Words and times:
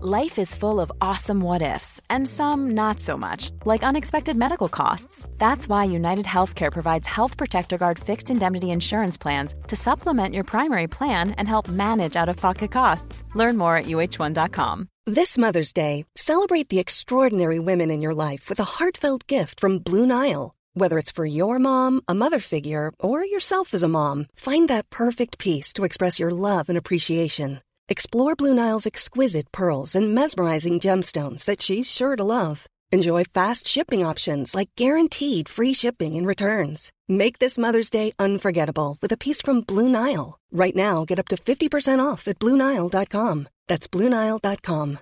Life 0.00 0.38
is 0.38 0.54
full 0.54 0.78
of 0.78 0.92
awesome 1.00 1.40
what 1.40 1.60
ifs, 1.60 2.00
and 2.08 2.28
some 2.28 2.70
not 2.70 3.00
so 3.00 3.18
much, 3.18 3.50
like 3.64 3.82
unexpected 3.82 4.36
medical 4.36 4.68
costs. 4.68 5.28
That's 5.38 5.68
why 5.68 5.86
United 5.86 6.24
Healthcare 6.24 6.70
provides 6.70 7.08
Health 7.08 7.36
Protector 7.36 7.78
Guard 7.78 7.98
fixed 7.98 8.30
indemnity 8.30 8.70
insurance 8.70 9.18
plans 9.18 9.56
to 9.66 9.74
supplement 9.74 10.36
your 10.36 10.44
primary 10.44 10.86
plan 10.86 11.32
and 11.32 11.48
help 11.48 11.66
manage 11.68 12.14
out 12.14 12.28
of 12.28 12.36
pocket 12.36 12.70
costs. 12.70 13.24
Learn 13.34 13.56
more 13.56 13.76
at 13.76 13.86
uh1.com. 13.86 14.88
This 15.04 15.36
Mother's 15.36 15.72
Day, 15.72 16.04
celebrate 16.14 16.68
the 16.68 16.78
extraordinary 16.78 17.58
women 17.58 17.90
in 17.90 18.00
your 18.00 18.14
life 18.14 18.48
with 18.48 18.60
a 18.60 18.78
heartfelt 18.78 19.26
gift 19.26 19.58
from 19.58 19.80
Blue 19.80 20.06
Nile. 20.06 20.54
Whether 20.74 20.98
it's 20.98 21.10
for 21.10 21.26
your 21.26 21.58
mom, 21.58 22.02
a 22.06 22.14
mother 22.14 22.38
figure, 22.38 22.92
or 23.00 23.24
yourself 23.24 23.74
as 23.74 23.82
a 23.82 23.88
mom, 23.88 24.26
find 24.36 24.68
that 24.68 24.90
perfect 24.90 25.38
piece 25.38 25.72
to 25.72 25.82
express 25.82 26.20
your 26.20 26.30
love 26.30 26.68
and 26.68 26.78
appreciation. 26.78 27.60
Explore 27.90 28.36
Blue 28.36 28.52
Nile's 28.52 28.86
exquisite 28.86 29.50
pearls 29.50 29.94
and 29.94 30.14
mesmerizing 30.14 30.78
gemstones 30.78 31.46
that 31.46 31.62
she's 31.62 31.90
sure 31.90 32.16
to 32.16 32.24
love. 32.24 32.66
Enjoy 32.92 33.24
fast 33.24 33.66
shipping 33.66 34.04
options 34.04 34.54
like 34.54 34.68
guaranteed 34.76 35.48
free 35.48 35.72
shipping 35.72 36.14
and 36.16 36.26
returns. 36.26 36.92
Make 37.08 37.38
this 37.38 37.56
Mother's 37.56 37.88
Day 37.88 38.12
unforgettable 38.18 38.98
with 39.00 39.10
a 39.10 39.16
piece 39.16 39.40
from 39.40 39.62
Blue 39.62 39.88
Nile. 39.88 40.38
Right 40.52 40.76
now, 40.76 41.06
get 41.06 41.18
up 41.18 41.28
to 41.28 41.36
50% 41.36 41.98
off 41.98 42.28
at 42.28 42.38
BlueNile.com. 42.38 43.48
That's 43.66 43.88
BlueNile.com. 43.88 44.98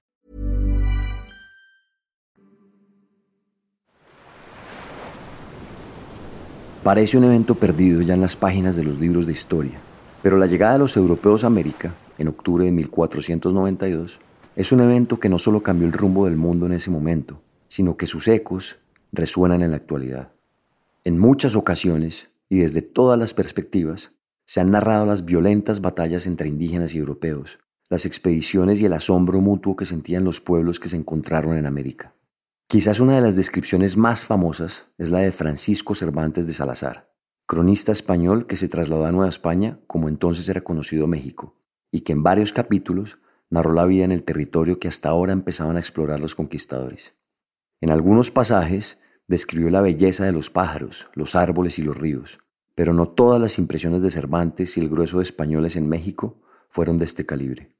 Parece 6.84 7.16
un 7.16 7.24
evento 7.24 7.56
perdido 7.56 8.00
ya 8.02 8.14
en 8.14 8.20
las 8.20 8.36
páginas 8.36 8.76
de 8.76 8.84
los 8.84 9.00
libros 9.00 9.26
de 9.26 9.32
historia, 9.32 9.80
pero 10.22 10.38
la 10.38 10.46
llegada 10.46 10.74
de 10.74 10.78
los 10.78 10.96
europeos 10.96 11.42
a 11.42 11.48
América 11.48 11.92
en 12.18 12.28
octubre 12.28 12.64
de 12.64 12.72
1492, 12.72 14.20
es 14.56 14.72
un 14.72 14.80
evento 14.80 15.20
que 15.20 15.28
no 15.28 15.38
solo 15.38 15.62
cambió 15.62 15.86
el 15.86 15.92
rumbo 15.92 16.24
del 16.24 16.36
mundo 16.36 16.66
en 16.66 16.72
ese 16.72 16.90
momento, 16.90 17.42
sino 17.68 17.96
que 17.96 18.06
sus 18.06 18.26
ecos 18.28 18.78
resuenan 19.12 19.62
en 19.62 19.70
la 19.70 19.76
actualidad. 19.76 20.32
En 21.04 21.18
muchas 21.18 21.56
ocasiones, 21.56 22.28
y 22.48 22.58
desde 22.58 22.82
todas 22.82 23.18
las 23.18 23.34
perspectivas, 23.34 24.12
se 24.44 24.60
han 24.60 24.70
narrado 24.70 25.06
las 25.06 25.24
violentas 25.24 25.80
batallas 25.80 26.26
entre 26.26 26.48
indígenas 26.48 26.94
y 26.94 26.98
europeos, 26.98 27.58
las 27.88 28.06
expediciones 28.06 28.80
y 28.80 28.86
el 28.86 28.92
asombro 28.92 29.40
mutuo 29.40 29.76
que 29.76 29.86
sentían 29.86 30.24
los 30.24 30.40
pueblos 30.40 30.80
que 30.80 30.88
se 30.88 30.96
encontraron 30.96 31.56
en 31.56 31.66
América. 31.66 32.14
Quizás 32.68 32.98
una 32.98 33.14
de 33.14 33.20
las 33.20 33.36
descripciones 33.36 33.96
más 33.96 34.24
famosas 34.24 34.86
es 34.98 35.10
la 35.10 35.20
de 35.20 35.32
Francisco 35.32 35.94
Cervantes 35.94 36.46
de 36.46 36.54
Salazar, 36.54 37.12
cronista 37.46 37.92
español 37.92 38.46
que 38.46 38.56
se 38.56 38.68
trasladó 38.68 39.04
a 39.06 39.12
Nueva 39.12 39.28
España, 39.28 39.78
como 39.86 40.08
entonces 40.08 40.48
era 40.48 40.62
conocido 40.62 41.06
México, 41.06 41.54
y 41.96 42.00
que 42.00 42.12
en 42.12 42.22
varios 42.22 42.52
capítulos 42.52 43.16
narró 43.48 43.72
la 43.72 43.86
vida 43.86 44.04
en 44.04 44.12
el 44.12 44.22
territorio 44.22 44.78
que 44.78 44.86
hasta 44.86 45.08
ahora 45.08 45.32
empezaban 45.32 45.78
a 45.78 45.80
explorar 45.80 46.20
los 46.20 46.34
conquistadores. 46.34 47.14
En 47.80 47.90
algunos 47.90 48.30
pasajes 48.30 48.98
describió 49.28 49.70
la 49.70 49.80
belleza 49.80 50.26
de 50.26 50.32
los 50.32 50.50
pájaros, 50.50 51.08
los 51.14 51.34
árboles 51.34 51.78
y 51.78 51.82
los 51.82 51.96
ríos, 51.96 52.38
pero 52.74 52.92
no 52.92 53.08
todas 53.08 53.40
las 53.40 53.58
impresiones 53.58 54.02
de 54.02 54.10
Cervantes 54.10 54.76
y 54.76 54.80
el 54.80 54.90
grueso 54.90 55.16
de 55.16 55.22
españoles 55.22 55.74
en 55.74 55.88
México 55.88 56.42
fueron 56.68 56.98
de 56.98 57.06
este 57.06 57.24
calibre. 57.24 57.74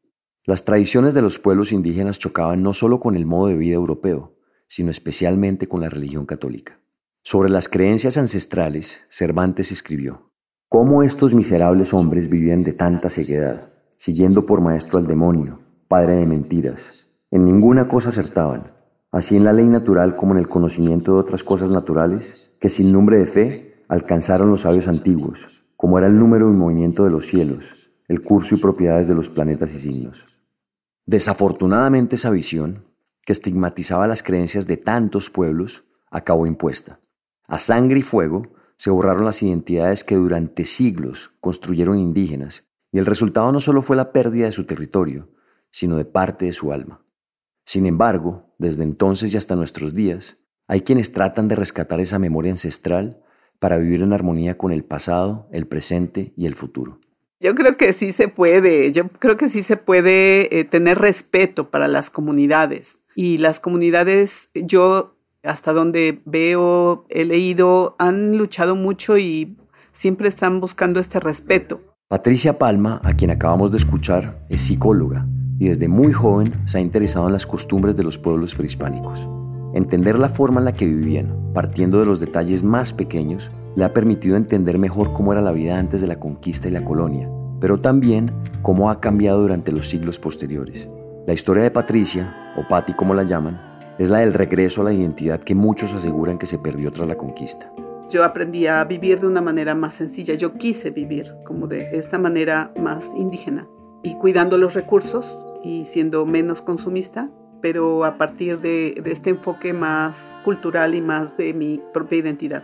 Las 0.44 0.64
tradiciones 0.64 1.12
de 1.12 1.20
los 1.20 1.38
pueblos 1.38 1.70
indígenas 1.70 2.18
chocaban 2.18 2.62
no 2.62 2.72
solo 2.72 3.00
con 3.00 3.16
el 3.16 3.26
modo 3.26 3.48
de 3.48 3.56
vida 3.58 3.74
europeo, 3.74 4.38
sino 4.66 4.90
especialmente 4.90 5.68
con 5.68 5.82
la 5.82 5.90
religión 5.90 6.24
católica. 6.24 6.80
Sobre 7.22 7.50
las 7.50 7.68
creencias 7.68 8.16
ancestrales, 8.16 9.02
Cervantes 9.10 9.72
escribió, 9.72 10.32
¿Cómo 10.70 11.02
estos 11.02 11.34
miserables 11.34 11.92
hombres 11.92 12.30
vivían 12.30 12.62
de 12.62 12.72
tanta 12.72 13.10
ceguedad? 13.10 13.75
Siguiendo 13.96 14.46
por 14.46 14.60
maestro 14.60 14.98
al 14.98 15.06
demonio, 15.06 15.60
padre 15.88 16.16
de 16.16 16.26
mentiras. 16.26 17.06
En 17.30 17.44
ninguna 17.44 17.88
cosa 17.88 18.10
acertaban, 18.10 18.72
así 19.10 19.36
en 19.36 19.44
la 19.44 19.52
ley 19.52 19.66
natural 19.66 20.16
como 20.16 20.32
en 20.32 20.38
el 20.38 20.48
conocimiento 20.48 21.14
de 21.14 21.20
otras 21.20 21.44
cosas 21.44 21.70
naturales, 21.70 22.50
que 22.60 22.70
sin 22.70 22.92
nombre 22.92 23.18
de 23.18 23.26
fe 23.26 23.84
alcanzaron 23.88 24.50
los 24.50 24.62
sabios 24.62 24.88
antiguos, 24.88 25.64
como 25.76 25.98
era 25.98 26.06
el 26.06 26.18
número 26.18 26.48
y 26.48 26.52
movimiento 26.52 27.04
de 27.04 27.10
los 27.10 27.26
cielos, 27.26 27.90
el 28.08 28.22
curso 28.22 28.54
y 28.54 28.58
propiedades 28.58 29.08
de 29.08 29.14
los 29.14 29.30
planetas 29.30 29.74
y 29.74 29.78
signos. 29.78 30.26
Desafortunadamente 31.06 32.16
esa 32.16 32.30
visión, 32.30 32.84
que 33.24 33.32
estigmatizaba 33.32 34.06
las 34.06 34.22
creencias 34.22 34.66
de 34.66 34.76
tantos 34.76 35.30
pueblos, 35.30 35.84
acabó 36.10 36.46
impuesta. 36.46 37.00
A 37.48 37.58
sangre 37.58 38.00
y 38.00 38.02
fuego 38.02 38.42
se 38.76 38.90
borraron 38.90 39.24
las 39.24 39.42
identidades 39.42 40.04
que 40.04 40.16
durante 40.16 40.64
siglos 40.64 41.32
construyeron 41.40 41.98
indígenas 41.98 42.65
y 42.96 42.98
el 42.98 43.04
resultado 43.04 43.52
no 43.52 43.60
solo 43.60 43.82
fue 43.82 43.94
la 43.94 44.10
pérdida 44.10 44.46
de 44.46 44.52
su 44.52 44.64
territorio, 44.64 45.28
sino 45.70 45.98
de 45.98 46.06
parte 46.06 46.46
de 46.46 46.54
su 46.54 46.72
alma. 46.72 47.04
Sin 47.66 47.84
embargo, 47.84 48.54
desde 48.56 48.84
entonces 48.84 49.34
y 49.34 49.36
hasta 49.36 49.54
nuestros 49.54 49.92
días, 49.92 50.38
hay 50.66 50.80
quienes 50.80 51.12
tratan 51.12 51.46
de 51.46 51.56
rescatar 51.56 52.00
esa 52.00 52.18
memoria 52.18 52.52
ancestral 52.52 53.22
para 53.58 53.76
vivir 53.76 54.00
en 54.00 54.14
armonía 54.14 54.56
con 54.56 54.72
el 54.72 54.82
pasado, 54.82 55.46
el 55.52 55.66
presente 55.66 56.32
y 56.38 56.46
el 56.46 56.54
futuro. 56.54 56.98
Yo 57.38 57.54
creo 57.54 57.76
que 57.76 57.92
sí 57.92 58.12
se 58.12 58.28
puede, 58.28 58.90
yo 58.92 59.08
creo 59.08 59.36
que 59.36 59.50
sí 59.50 59.62
se 59.62 59.76
puede 59.76 60.58
eh, 60.58 60.64
tener 60.64 60.96
respeto 60.96 61.68
para 61.68 61.88
las 61.88 62.08
comunidades. 62.08 63.00
Y 63.14 63.36
las 63.36 63.60
comunidades, 63.60 64.48
yo 64.54 65.18
hasta 65.42 65.74
donde 65.74 66.22
veo, 66.24 67.04
he 67.10 67.26
leído, 67.26 67.94
han 67.98 68.38
luchado 68.38 68.74
mucho 68.74 69.18
y 69.18 69.58
siempre 69.92 70.28
están 70.28 70.60
buscando 70.60 70.98
este 70.98 71.20
respeto. 71.20 71.95
Patricia 72.08 72.56
Palma, 72.56 73.00
a 73.02 73.14
quien 73.14 73.32
acabamos 73.32 73.72
de 73.72 73.78
escuchar, 73.78 74.38
es 74.48 74.60
psicóloga 74.60 75.26
y 75.58 75.66
desde 75.66 75.88
muy 75.88 76.12
joven 76.12 76.54
se 76.64 76.78
ha 76.78 76.80
interesado 76.80 77.26
en 77.26 77.32
las 77.32 77.48
costumbres 77.48 77.96
de 77.96 78.04
los 78.04 78.16
pueblos 78.16 78.54
prehispánicos. 78.54 79.28
Entender 79.74 80.16
la 80.16 80.28
forma 80.28 80.60
en 80.60 80.66
la 80.66 80.72
que 80.72 80.86
vivían, 80.86 81.50
partiendo 81.52 81.98
de 81.98 82.06
los 82.06 82.20
detalles 82.20 82.62
más 82.62 82.92
pequeños, 82.92 83.48
le 83.74 83.84
ha 83.84 83.92
permitido 83.92 84.36
entender 84.36 84.78
mejor 84.78 85.12
cómo 85.14 85.32
era 85.32 85.42
la 85.42 85.50
vida 85.50 85.80
antes 85.80 86.00
de 86.00 86.06
la 86.06 86.20
conquista 86.20 86.68
y 86.68 86.70
la 86.70 86.84
colonia, 86.84 87.28
pero 87.60 87.80
también 87.80 88.30
cómo 88.62 88.88
ha 88.88 89.00
cambiado 89.00 89.42
durante 89.42 89.72
los 89.72 89.88
siglos 89.88 90.20
posteriores. 90.20 90.88
La 91.26 91.34
historia 91.34 91.64
de 91.64 91.72
Patricia, 91.72 92.54
o 92.56 92.68
Patti 92.68 92.92
como 92.92 93.14
la 93.14 93.24
llaman, 93.24 93.60
es 93.98 94.10
la 94.10 94.18
del 94.18 94.32
regreso 94.32 94.82
a 94.82 94.84
la 94.84 94.92
identidad 94.92 95.40
que 95.40 95.56
muchos 95.56 95.92
aseguran 95.92 96.38
que 96.38 96.46
se 96.46 96.60
perdió 96.60 96.92
tras 96.92 97.08
la 97.08 97.16
conquista. 97.16 97.68
Yo 98.08 98.22
aprendí 98.22 98.68
a 98.68 98.84
vivir 98.84 99.20
de 99.20 99.26
una 99.26 99.40
manera 99.40 99.74
más 99.74 99.94
sencilla. 99.94 100.34
Yo 100.34 100.54
quise 100.54 100.90
vivir 100.90 101.32
como 101.44 101.66
de 101.66 101.98
esta 101.98 102.18
manera 102.18 102.72
más 102.80 103.10
indígena 103.16 103.68
y 104.04 104.14
cuidando 104.14 104.58
los 104.58 104.74
recursos 104.74 105.26
y 105.64 105.86
siendo 105.86 106.24
menos 106.24 106.62
consumista, 106.62 107.30
pero 107.60 108.04
a 108.04 108.16
partir 108.16 108.60
de, 108.60 109.00
de 109.02 109.10
este 109.10 109.30
enfoque 109.30 109.72
más 109.72 110.36
cultural 110.44 110.94
y 110.94 111.00
más 111.00 111.36
de 111.36 111.52
mi 111.52 111.82
propia 111.92 112.18
identidad. 112.18 112.62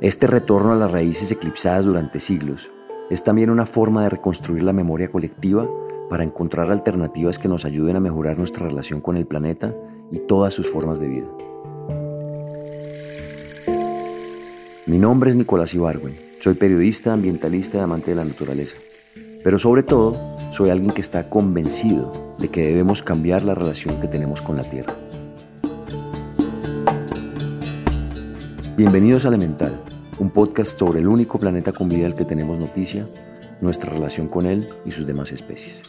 Este 0.00 0.28
retorno 0.28 0.72
a 0.72 0.76
las 0.76 0.92
raíces 0.92 1.32
eclipsadas 1.32 1.86
durante 1.86 2.20
siglos 2.20 2.70
es 3.10 3.24
también 3.24 3.50
una 3.50 3.66
forma 3.66 4.04
de 4.04 4.10
reconstruir 4.10 4.62
la 4.62 4.72
memoria 4.72 5.10
colectiva 5.10 5.68
para 6.08 6.22
encontrar 6.22 6.70
alternativas 6.70 7.40
que 7.40 7.48
nos 7.48 7.64
ayuden 7.64 7.96
a 7.96 8.00
mejorar 8.00 8.38
nuestra 8.38 8.68
relación 8.68 9.00
con 9.00 9.16
el 9.16 9.26
planeta 9.26 9.74
y 10.12 10.20
todas 10.20 10.54
sus 10.54 10.70
formas 10.70 11.00
de 11.00 11.08
vida. 11.08 11.26
Mi 14.86 14.98
nombre 14.98 15.30
es 15.30 15.36
Nicolás 15.36 15.72
Ibargüen. 15.72 16.14
Soy 16.40 16.52
periodista, 16.52 17.14
ambientalista 17.14 17.78
y 17.78 17.80
amante 17.80 18.10
de 18.10 18.16
la 18.16 18.24
naturaleza. 18.24 18.76
Pero 19.42 19.58
sobre 19.58 19.82
todo, 19.82 20.14
soy 20.52 20.68
alguien 20.68 20.92
que 20.92 21.00
está 21.00 21.30
convencido 21.30 22.34
de 22.38 22.48
que 22.48 22.66
debemos 22.66 23.02
cambiar 23.02 23.44
la 23.44 23.54
relación 23.54 23.98
que 23.98 24.08
tenemos 24.08 24.42
con 24.42 24.58
la 24.58 24.68
Tierra. 24.68 24.94
Bienvenidos 28.76 29.24
a 29.24 29.28
Elemental, 29.28 29.80
un 30.18 30.28
podcast 30.28 30.78
sobre 30.78 31.00
el 31.00 31.08
único 31.08 31.38
planeta 31.38 31.72
con 31.72 31.88
vida 31.88 32.02
del 32.02 32.14
que 32.14 32.26
tenemos 32.26 32.58
noticia, 32.58 33.08
nuestra 33.62 33.90
relación 33.90 34.28
con 34.28 34.44
él 34.44 34.68
y 34.84 34.90
sus 34.90 35.06
demás 35.06 35.32
especies. 35.32 35.80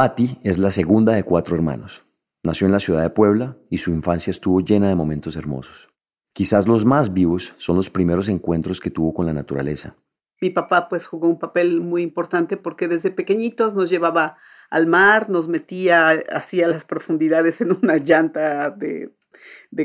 Patty 0.00 0.38
es 0.44 0.56
la 0.56 0.70
segunda 0.70 1.12
de 1.12 1.24
cuatro 1.24 1.56
hermanos. 1.56 2.06
Nació 2.42 2.66
en 2.66 2.72
la 2.72 2.80
ciudad 2.80 3.02
de 3.02 3.10
Puebla 3.10 3.58
y 3.68 3.76
su 3.76 3.90
infancia 3.90 4.30
estuvo 4.30 4.62
llena 4.62 4.88
de 4.88 4.94
momentos 4.94 5.36
hermosos. 5.36 5.90
Quizás 6.32 6.66
los 6.66 6.86
más 6.86 7.12
vivos 7.12 7.52
son 7.58 7.76
los 7.76 7.90
primeros 7.90 8.30
encuentros 8.30 8.80
que 8.80 8.88
tuvo 8.88 9.12
con 9.12 9.26
la 9.26 9.34
naturaleza. 9.34 9.96
Mi 10.40 10.48
papá 10.48 10.88
pues 10.88 11.04
jugó 11.04 11.28
un 11.28 11.38
papel 11.38 11.82
muy 11.82 12.00
importante 12.02 12.56
porque 12.56 12.88
desde 12.88 13.10
pequeñitos 13.10 13.74
nos 13.74 13.90
llevaba 13.90 14.38
al 14.70 14.86
mar, 14.86 15.28
nos 15.28 15.48
metía 15.48 16.08
así 16.32 16.62
a 16.62 16.66
las 16.66 16.86
profundidades 16.86 17.60
en 17.60 17.72
una 17.82 17.98
llanta 17.98 18.70
de, 18.70 19.12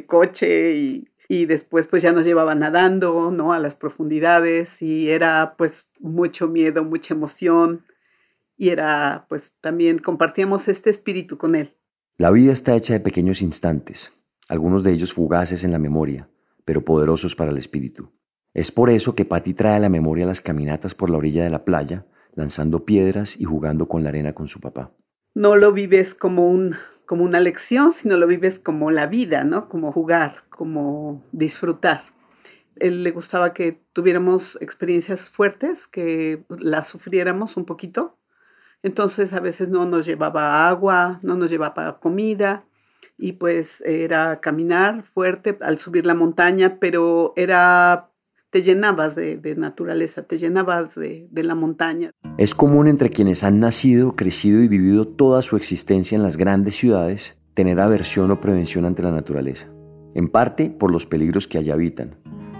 coche 0.08 0.76
y, 1.28 1.46
después 1.46 1.88
pues 1.88 2.04
ya 2.04 2.14
nos 2.14 2.24
llevaba 2.24 2.56
nadando, 2.56 3.32
¿no? 3.32 3.52
A 3.52 3.60
las 3.60 3.76
profundidades 3.76 4.82
y 4.82 5.10
era 5.10 5.56
pues 5.58 5.90
mucho 6.00 6.48
miedo, 6.48 6.86
mucha 6.86 7.14
emoción 7.14 7.84
y 8.58 8.70
era 8.70 9.26
pues 9.30 9.54
también 9.62 10.00
compartíamos 10.00 10.68
este 10.68 10.90
espíritu 10.90 11.38
con 11.38 11.56
él. 11.56 11.76
La 12.18 12.32
vida 12.32 12.54
está 12.54 12.76
hecha 12.76 12.94
de 12.94 13.00
pequeños 13.00 13.42
instantes, 13.42 14.14
algunos 14.48 14.84
de 14.84 14.92
ellos 14.92 15.14
fugaces 15.14 15.64
en 15.64 15.72
la 15.72 15.80
memoria, 15.80 16.30
pero 16.64 16.86
poderosos 16.86 17.36
para 17.36 17.52
el 17.52 17.58
espíritu. 17.58 18.12
Es 18.54 18.72
por 18.72 18.90
eso 18.90 19.16
que 19.16 19.26
Patty 19.26 19.54
trae 19.54 19.76
a 19.76 19.80
la 19.80 19.90
memoria 19.90 20.26
las 20.26 20.40
caminatas 20.40 20.96
por 20.96 21.10
la 21.10 21.18
orilla 21.18 21.44
de 21.44 21.50
la 21.50 21.66
playa, 21.66 22.06
lanzando 22.36 22.86
piedras 22.86 23.40
y 23.40 23.44
jugando 23.44 23.88
con 23.88 24.04
la 24.04 24.10
arena 24.10 24.34
con 24.34 24.48
su 24.48 24.62
papá. 24.62 24.92
No 25.34 25.58
lo 25.58 25.74
vives 25.74 26.16
como, 26.16 26.48
un, 26.50 26.76
como 27.06 27.26
una 27.26 27.42
lección, 27.42 27.92
sino 27.92 28.16
lo 28.16 28.28
vives 28.28 28.60
como 28.60 28.92
la 28.92 29.08
vida, 29.08 29.44
¿no? 29.44 29.68
Como 29.68 29.92
jugar, 29.92 30.44
como 30.50 31.22
disfrutar. 31.34 32.06
Él 32.78 33.04
le 33.04 33.12
gustaba 33.12 33.54
que 33.54 33.82
tuviéramos 33.92 34.58
experiencias 34.62 35.30
fuertes, 35.30 35.88
que 35.88 36.46
las 36.48 36.88
sufriéramos 36.88 37.58
un 37.58 37.66
poquito. 37.66 38.18
Entonces 38.84 39.34
a 39.34 39.40
veces 39.40 39.70
no 39.70 39.86
nos 39.86 40.06
llevaba 40.06 40.68
agua, 40.68 41.20
no 41.24 41.36
nos 41.36 41.50
llevaba 41.50 42.00
comida 42.00 42.66
y 43.18 43.34
pues 43.34 43.82
era 43.86 44.40
caminar 44.42 45.04
fuerte 45.04 45.58
al 45.62 45.78
subir 45.78 46.06
la 46.06 46.14
montaña, 46.14 46.78
pero 46.80 47.34
era 47.36 48.12
te 48.50 48.62
llenabas 48.62 49.16
de, 49.16 49.56
naturaleza, 49.58 50.24
te 50.24 50.38
llenabas 50.38 50.96
de, 50.96 51.28
de, 51.30 51.44
la 51.44 51.56
montaña. 51.56 52.12
Es 52.38 52.56
común 52.56 52.88
entre 52.88 53.10
quienes 53.10 53.44
han 53.44 53.60
nacido, 53.60 54.16
crecido 54.16 54.62
y 54.62 54.70
vivido 54.70 55.06
toda 55.06 55.42
su 55.42 55.58
existencia 55.58 56.16
en 56.16 56.24
las 56.24 56.38
grandes 56.38 56.76
ciudades 56.76 57.38
tener 57.54 57.80
aversión 57.80 58.32
o 58.32 58.40
prevención 58.40 58.86
ante 58.86 59.02
la 59.02 59.12
naturaleza, 59.12 59.68
en 60.14 60.30
parte 60.30 60.70
por 60.70 60.92
los 60.92 61.06
peligros 61.06 61.48
que 61.48 61.58
allá 61.58 61.74
habitan, 61.74 62.16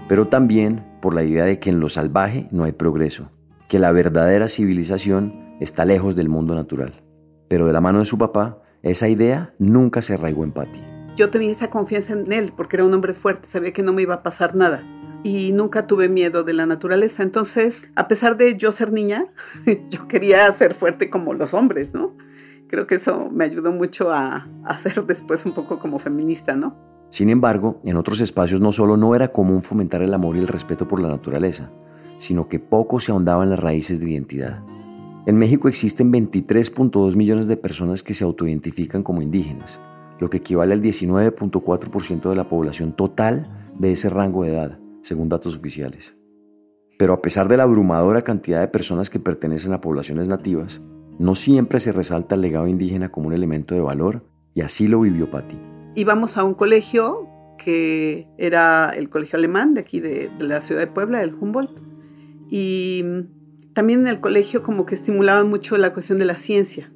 pero 0.08 0.28
también 0.28 0.84
por 1.00 1.14
la 1.14 1.22
idea 1.22 1.44
de 1.44 1.60
que 1.60 1.70
en 1.70 1.80
lo 1.80 1.88
salvaje 1.88 2.48
no 2.50 2.64
hay 2.64 2.72
progreso, 2.72 3.30
que 3.68 3.78
la 3.78 3.92
verdadera 3.92 4.48
civilización 4.48 5.45
está 5.60 5.84
lejos 5.84 6.16
del 6.16 6.28
mundo 6.28 6.54
natural. 6.54 7.02
Pero 7.48 7.66
de 7.66 7.72
la 7.72 7.80
mano 7.80 8.00
de 8.00 8.06
su 8.06 8.18
papá, 8.18 8.62
esa 8.82 9.08
idea 9.08 9.54
nunca 9.58 10.02
se 10.02 10.14
arraigó 10.14 10.44
en 10.44 10.52
Patty. 10.52 10.80
Yo 11.16 11.30
tenía 11.30 11.50
esa 11.50 11.70
confianza 11.70 12.12
en 12.12 12.30
él 12.32 12.52
porque 12.56 12.76
era 12.76 12.84
un 12.84 12.92
hombre 12.92 13.14
fuerte, 13.14 13.48
sabía 13.48 13.72
que 13.72 13.82
no 13.82 13.92
me 13.92 14.02
iba 14.02 14.14
a 14.14 14.22
pasar 14.22 14.54
nada 14.54 14.82
y 15.22 15.52
nunca 15.52 15.86
tuve 15.86 16.08
miedo 16.08 16.44
de 16.44 16.52
la 16.52 16.66
naturaleza. 16.66 17.22
Entonces, 17.22 17.88
a 17.96 18.06
pesar 18.06 18.36
de 18.36 18.56
yo 18.56 18.70
ser 18.70 18.92
niña, 18.92 19.26
yo 19.90 20.06
quería 20.08 20.50
ser 20.52 20.74
fuerte 20.74 21.10
como 21.10 21.34
los 21.34 21.54
hombres, 21.54 21.94
¿no? 21.94 22.14
Creo 22.68 22.86
que 22.86 22.96
eso 22.96 23.28
me 23.30 23.44
ayudó 23.44 23.72
mucho 23.72 24.12
a, 24.12 24.48
a 24.64 24.78
ser 24.78 25.04
después 25.06 25.46
un 25.46 25.52
poco 25.52 25.78
como 25.78 25.98
feminista, 25.98 26.54
¿no? 26.54 26.76
Sin 27.10 27.30
embargo, 27.30 27.80
en 27.84 27.96
otros 27.96 28.20
espacios 28.20 28.60
no 28.60 28.72
solo 28.72 28.96
no 28.96 29.14
era 29.14 29.28
común 29.28 29.62
fomentar 29.62 30.02
el 30.02 30.12
amor 30.12 30.36
y 30.36 30.40
el 30.40 30.48
respeto 30.48 30.88
por 30.88 31.00
la 31.00 31.08
naturaleza, 31.08 31.70
sino 32.18 32.48
que 32.48 32.58
poco 32.58 33.00
se 33.00 33.12
ahondaba 33.12 33.44
en 33.44 33.50
las 33.50 33.60
raíces 33.60 34.00
de 34.00 34.10
identidad. 34.10 34.62
En 35.26 35.38
México 35.38 35.66
existen 35.66 36.12
23.2 36.12 37.16
millones 37.16 37.48
de 37.48 37.56
personas 37.56 38.04
que 38.04 38.14
se 38.14 38.22
autoidentifican 38.22 39.02
como 39.02 39.22
indígenas, 39.22 39.80
lo 40.20 40.30
que 40.30 40.36
equivale 40.36 40.72
al 40.72 40.80
19.4% 40.80 42.30
de 42.30 42.36
la 42.36 42.48
población 42.48 42.94
total 42.94 43.72
de 43.76 43.90
ese 43.90 44.08
rango 44.08 44.44
de 44.44 44.50
edad 44.50 44.78
según 45.02 45.28
datos 45.28 45.56
oficiales. 45.56 46.16
Pero 46.96 47.12
a 47.12 47.22
pesar 47.22 47.48
de 47.48 47.56
la 47.56 47.64
abrumadora 47.64 48.22
cantidad 48.22 48.60
de 48.60 48.68
personas 48.68 49.10
que 49.10 49.18
pertenecen 49.18 49.72
a 49.72 49.80
poblaciones 49.80 50.28
nativas, 50.28 50.80
no 51.18 51.34
siempre 51.34 51.80
se 51.80 51.90
resalta 51.90 52.36
el 52.36 52.42
legado 52.42 52.68
indígena 52.68 53.10
como 53.10 53.26
un 53.26 53.32
elemento 53.32 53.74
de 53.74 53.80
valor 53.80 54.24
y 54.54 54.60
así 54.60 54.86
lo 54.86 55.00
vivió 55.00 55.28
Patti. 55.28 55.58
Íbamos 55.96 56.36
a 56.36 56.44
un 56.44 56.54
colegio 56.54 57.26
que 57.58 58.28
era 58.38 58.90
el 58.90 59.08
colegio 59.08 59.38
alemán 59.38 59.74
de 59.74 59.80
aquí 59.80 59.98
de, 59.98 60.30
de 60.38 60.44
la 60.44 60.60
ciudad 60.60 60.82
de 60.82 60.86
Puebla, 60.86 61.20
el 61.20 61.34
Humboldt, 61.34 61.82
y 62.48 63.02
también 63.76 64.00
en 64.00 64.08
el 64.08 64.20
colegio 64.20 64.64
como 64.64 64.86
que 64.86 64.96
estimulaban 64.96 65.48
mucho 65.48 65.76
la 65.76 65.92
cuestión 65.92 66.18
de 66.18 66.24
la 66.24 66.34
ciencia. 66.34 66.90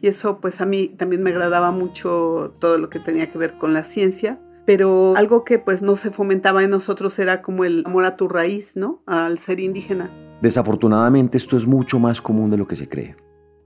Y 0.00 0.06
eso 0.06 0.38
pues 0.40 0.60
a 0.60 0.66
mí 0.66 0.88
también 0.88 1.22
me 1.22 1.30
agradaba 1.30 1.72
mucho 1.72 2.54
todo 2.60 2.78
lo 2.78 2.90
que 2.90 3.00
tenía 3.00 3.32
que 3.32 3.38
ver 3.38 3.58
con 3.58 3.72
la 3.72 3.82
ciencia 3.82 4.38
pero 4.66 5.16
algo 5.16 5.44
que 5.44 5.60
pues 5.60 5.80
no 5.80 5.94
se 5.94 6.10
fomentaba 6.10 6.62
en 6.64 6.70
nosotros 6.70 7.18
era 7.20 7.40
como 7.40 7.64
el 7.64 7.84
amor 7.86 8.04
a 8.04 8.16
tu 8.16 8.28
raíz, 8.28 8.76
¿no? 8.76 9.00
Al 9.06 9.38
ser 9.38 9.60
indígena. 9.60 10.10
Desafortunadamente 10.42 11.38
esto 11.38 11.56
es 11.56 11.66
mucho 11.66 12.00
más 12.00 12.20
común 12.20 12.50
de 12.50 12.56
lo 12.58 12.66
que 12.66 12.76
se 12.76 12.88
cree. 12.88 13.16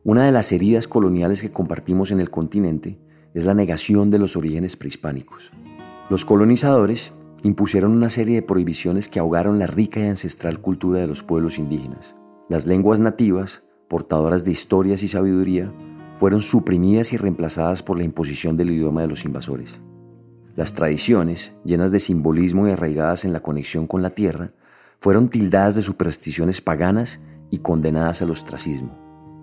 Una 0.05 0.27
de 0.27 0.33
las 0.33 0.53
heridas 0.53 0.87
coloniales 0.87 1.41
que 1.41 1.51
compartimos 1.51 2.11
en 2.11 2.21
el 2.21 2.31
continente 2.31 2.99
es 3.33 3.47
la 3.47 3.55
negación 3.55 4.11
de 4.11 4.19
los 4.19 4.37
orígenes 4.37 4.77
prehispánicos. 4.77 5.53
Los 6.11 6.27
colonizadores 6.27 7.15
impusieron 7.43 7.93
una 7.93 8.11
serie 8.11 8.37
de 8.37 8.43
prohibiciones 8.43 9.09
que 9.09 9.19
ahogaron 9.19 9.59
la 9.59 9.67
rica 9.67 10.01
y 10.01 10.05
ancestral 10.05 10.61
cultura 10.61 11.01
de 11.01 11.07
los 11.07 11.23
pueblos 11.23 11.59
indígenas. 11.59 12.15
Las 12.51 12.67
lenguas 12.67 12.99
nativas, 12.99 13.63
portadoras 13.87 14.45
de 14.45 14.51
historias 14.51 15.05
y 15.05 15.09
sabiduría, 15.09 15.73
fueron 16.17 16.43
suprimidas 16.43 17.13
y 17.13 17.17
reemplazadas 17.17 17.85
por 17.85 17.97
la 17.97 18.03
imposición 18.03 18.57
del 18.57 18.71
idioma 18.71 19.03
de 19.03 19.07
los 19.07 19.25
invasores. 19.25 19.81
Las 20.57 20.75
tradiciones, 20.75 21.53
llenas 21.65 21.93
de 21.93 22.01
simbolismo 22.01 22.67
y 22.67 22.73
arraigadas 22.73 23.25
en 23.25 23.33
la 23.33 23.39
conexión 23.39 23.87
con 23.87 24.03
la 24.03 24.17
tierra, 24.17 24.51
fueron 24.99 25.29
tildadas 25.29 25.77
de 25.77 25.83
supersticiones 25.83 26.61
paganas 26.61 27.21
y 27.51 27.59
condenadas 27.59 28.21
al 28.21 28.33
ostracismo. 28.33 28.99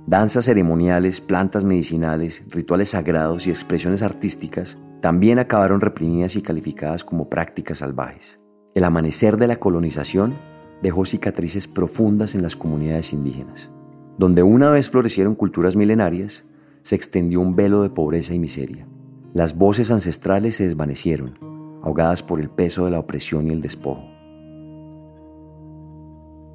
Danzas 0.06 0.44
ceremoniales, 0.44 1.22
plantas 1.22 1.64
medicinales, 1.64 2.44
rituales 2.50 2.90
sagrados 2.90 3.48
y 3.48 3.52
expresiones 3.52 4.02
artísticas 4.02 4.78
también 5.00 5.40
acabaron 5.40 5.80
reprimidas 5.80 6.36
y 6.36 6.42
calificadas 6.42 7.06
como 7.06 7.30
prácticas 7.30 7.78
salvajes. 7.78 8.38
El 8.76 8.84
amanecer 8.84 9.38
de 9.38 9.48
la 9.48 9.56
colonización 9.56 10.36
dejó 10.82 11.06
cicatrices 11.06 11.68
profundas 11.68 12.36
en 12.36 12.42
las 12.42 12.56
comunidades 12.56 13.14
indígenas. 13.14 13.70
Donde 14.18 14.44
una 14.44 14.72
vez 14.72 14.90
florecieron 14.90 15.36
culturas 15.36 15.76
milenarias, 15.76 16.46
se 16.82 16.96
extendió 16.96 17.40
un 17.42 17.56
velo 17.56 17.82
de 17.82 17.90
pobreza 17.90 18.34
y 18.34 18.40
miseria. 18.40 18.88
Las 19.34 19.58
voces 19.58 19.92
ancestrales 19.92 20.56
se 20.56 20.66
desvanecieron, 20.66 21.38
ahogadas 21.84 22.24
por 22.24 22.40
el 22.40 22.50
peso 22.50 22.86
de 22.86 22.92
la 22.92 23.00
opresión 23.00 23.48
y 23.48 23.52
el 23.52 23.62
despojo. 23.62 24.04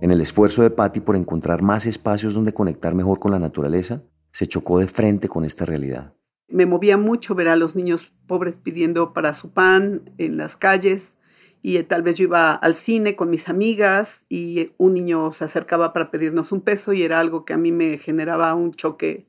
En 0.00 0.10
el 0.10 0.20
esfuerzo 0.20 0.62
de 0.62 0.70
Patty 0.70 1.00
por 1.00 1.14
encontrar 1.14 1.62
más 1.62 1.86
espacios 1.86 2.34
donde 2.34 2.52
conectar 2.52 2.94
mejor 2.94 3.20
con 3.20 3.30
la 3.30 3.38
naturaleza, 3.38 4.02
se 4.32 4.48
chocó 4.48 4.80
de 4.80 4.88
frente 4.88 5.28
con 5.28 5.44
esta 5.44 5.64
realidad. 5.64 6.14
Me 6.48 6.66
movía 6.66 6.96
mucho 6.96 7.34
ver 7.34 7.48
a 7.48 7.56
los 7.56 7.76
niños 7.76 8.12
pobres 8.26 8.56
pidiendo 8.56 9.12
para 9.12 9.32
su 9.32 9.52
pan 9.52 10.10
en 10.18 10.36
las 10.36 10.56
calles 10.56 11.16
y 11.62 11.76
eh, 11.76 11.84
tal 11.84 12.02
vez 12.02 12.16
yo 12.16 12.24
iba 12.24 12.52
al 12.52 12.74
cine 12.74 13.16
con 13.16 13.30
mis 13.30 13.48
amigas 13.48 14.26
y 14.28 14.72
un 14.78 14.94
niño 14.94 15.32
se 15.32 15.44
acercaba 15.44 15.92
para 15.92 16.10
pedirnos 16.10 16.52
un 16.52 16.60
peso 16.60 16.92
y 16.92 17.02
era 17.02 17.20
algo 17.20 17.44
que 17.44 17.54
a 17.54 17.58
mí 17.58 17.72
me 17.72 17.98
generaba 17.98 18.54
un 18.54 18.72
choque 18.72 19.26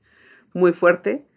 muy 0.53 0.73
fuerte 0.73 1.27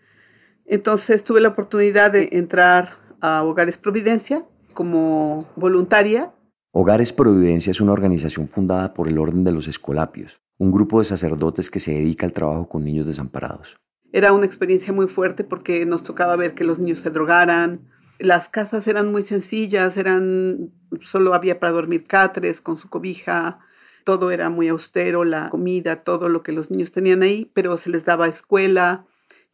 entonces 0.66 1.22
tuve 1.22 1.40
la 1.40 1.48
oportunidad 1.48 2.10
de 2.10 2.28
entrar 2.32 2.96
a 3.20 3.44
Hogares 3.44 3.78
Providencia 3.78 4.44
como 4.74 5.48
voluntaria. 5.54 6.32
Hogares 6.72 7.12
Providencia 7.12 7.70
es 7.70 7.80
una 7.80 7.92
organización 7.92 8.48
fundada 8.48 8.92
por 8.92 9.08
el 9.08 9.18
Orden 9.18 9.44
de 9.44 9.52
los 9.52 9.68
Escolapios, 9.68 10.40
un 10.58 10.72
grupo 10.72 10.98
de 10.98 11.06
sacerdotes 11.06 11.70
que 11.70 11.80
se 11.80 11.92
dedica 11.92 12.26
al 12.26 12.32
trabajo 12.32 12.68
con 12.68 12.84
niños 12.84 13.06
desamparados. 13.06 13.78
Era 14.12 14.32
una 14.32 14.46
experiencia 14.46 14.92
muy 14.92 15.06
fuerte 15.06 15.44
porque 15.44 15.86
nos 15.86 16.02
tocaba 16.02 16.36
ver 16.36 16.54
que 16.54 16.64
los 16.64 16.78
niños 16.78 17.00
se 17.00 17.10
drogaran. 17.10 17.88
Las 18.18 18.48
casas 18.48 18.86
eran 18.88 19.10
muy 19.12 19.22
sencillas, 19.22 19.96
eran 19.96 20.72
solo 21.00 21.34
había 21.34 21.60
para 21.60 21.72
dormir 21.72 22.06
catres 22.06 22.60
con 22.60 22.78
su 22.78 22.88
cobija, 22.88 23.60
todo 24.04 24.30
era 24.30 24.50
muy 24.50 24.68
austero, 24.68 25.24
la 25.24 25.48
comida, 25.50 26.04
todo 26.04 26.28
lo 26.28 26.42
que 26.42 26.52
los 26.52 26.70
niños 26.70 26.92
tenían 26.92 27.22
ahí, 27.22 27.50
pero 27.54 27.76
se 27.76 27.90
les 27.90 28.04
daba 28.04 28.28
escuela, 28.28 29.06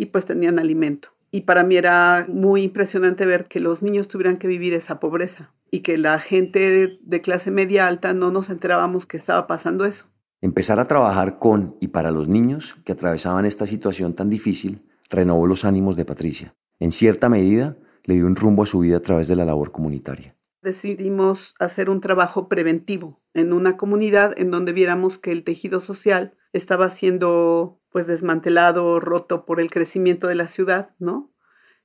y 0.03 0.07
pues 0.07 0.27
tenían 0.27 0.59
alimento. 0.59 1.11
Y 1.31 1.43
para 1.43 1.63
mí 1.63 1.77
era 1.77 2.27
muy 2.29 2.65
impresionante 2.65 3.25
ver 3.25 3.47
que 3.47 3.61
los 3.61 3.83
niños 3.83 4.09
tuvieran 4.09 4.37
que 4.37 4.49
vivir 4.49 4.75
esa 4.75 5.01
pobreza 5.01 5.53
y 5.71 5.81
que 5.81 5.97
la 5.97 6.19
gente 6.19 6.99
de, 7.01 7.21
clase 7.23 7.51
media 7.51 7.87
alta 7.87 8.13
no 8.13 8.31
nos 8.31 8.51
enterábamos 8.51 9.07
que 9.07 9.17
estaba 9.17 9.47
pasando 9.47 9.85
eso. 9.85 10.07
Empezar 10.41 10.81
a 10.81 10.89
trabajar 10.89 11.39
con 11.39 11.77
y 11.81 11.89
para 11.89 12.11
los 12.11 12.29
niños 12.29 12.77
que 12.85 12.93
atravesaban 12.93 13.47
esta 13.47 13.67
situación 13.67 14.15
tan 14.15 14.29
difícil 14.29 14.83
renovó 15.09 15.47
los 15.47 15.65
ánimos 15.65 15.97
de 15.97 16.05
Patricia. 16.05 16.55
En 16.81 16.91
cierta 16.91 17.29
medida, 17.29 17.77
le 18.05 18.15
dio 18.15 18.27
un 18.27 18.37
rumbo 18.37 18.65
a 18.65 18.67
su 18.67 18.81
vida 18.81 18.97
a 18.97 19.03
través 19.03 19.29
de 19.29 19.37
la 19.37 19.45
labor 19.45 19.71
comunitaria. 19.71 20.35
Decidimos 20.63 21.57
hacer 21.59 21.91
un 21.91 22.01
trabajo 22.01 22.49
preventivo 22.49 23.21
en 23.35 23.53
una 23.53 23.77
comunidad 23.77 24.33
en 24.37 24.53
donde 24.53 24.73
viéramos 24.73 25.19
que 25.19 25.33
el 25.33 25.43
tejido 25.43 25.81
social 25.81 26.35
estaba 26.53 26.89
siendo 26.89 27.81
pues 27.91 28.07
desmantelado, 28.07 29.01
roto 29.01 29.45
por 29.45 29.61
el 29.61 29.71
crecimiento 29.71 30.29
de 30.29 30.37
la 30.37 30.47
ciudad, 30.47 30.91
¿no? 31.01 31.33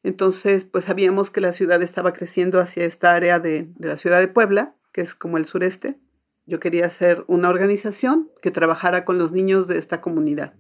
Entonces, 0.03 0.63
pues 0.63 0.85
sabíamos 0.85 1.31
que 1.31 1.41
la 1.41 1.53
ciudad 1.53 1.81
estaba 1.81 2.13
creciendo 2.13 2.61
hacia 2.61 2.85
esta 2.85 3.13
área 3.13 3.39
de, 3.39 3.67
de 3.75 3.87
la 3.87 3.97
ciudad 3.97 4.19
de 4.19 4.27
Puebla, 4.27 4.75
que 4.93 5.01
es 5.01 5.15
como 5.15 5.37
el 5.37 5.45
sureste. 5.45 5.99
Yo 6.45 6.59
quería 6.59 6.85
hacer 6.85 7.25
una 7.27 7.49
organización 7.49 8.29
que 8.43 8.51
trabajara 8.51 9.05
con 9.05 9.17
los 9.17 9.31
niños 9.31 9.67
de 9.67 9.79
esta 9.79 10.01
comunidad, 10.01 10.53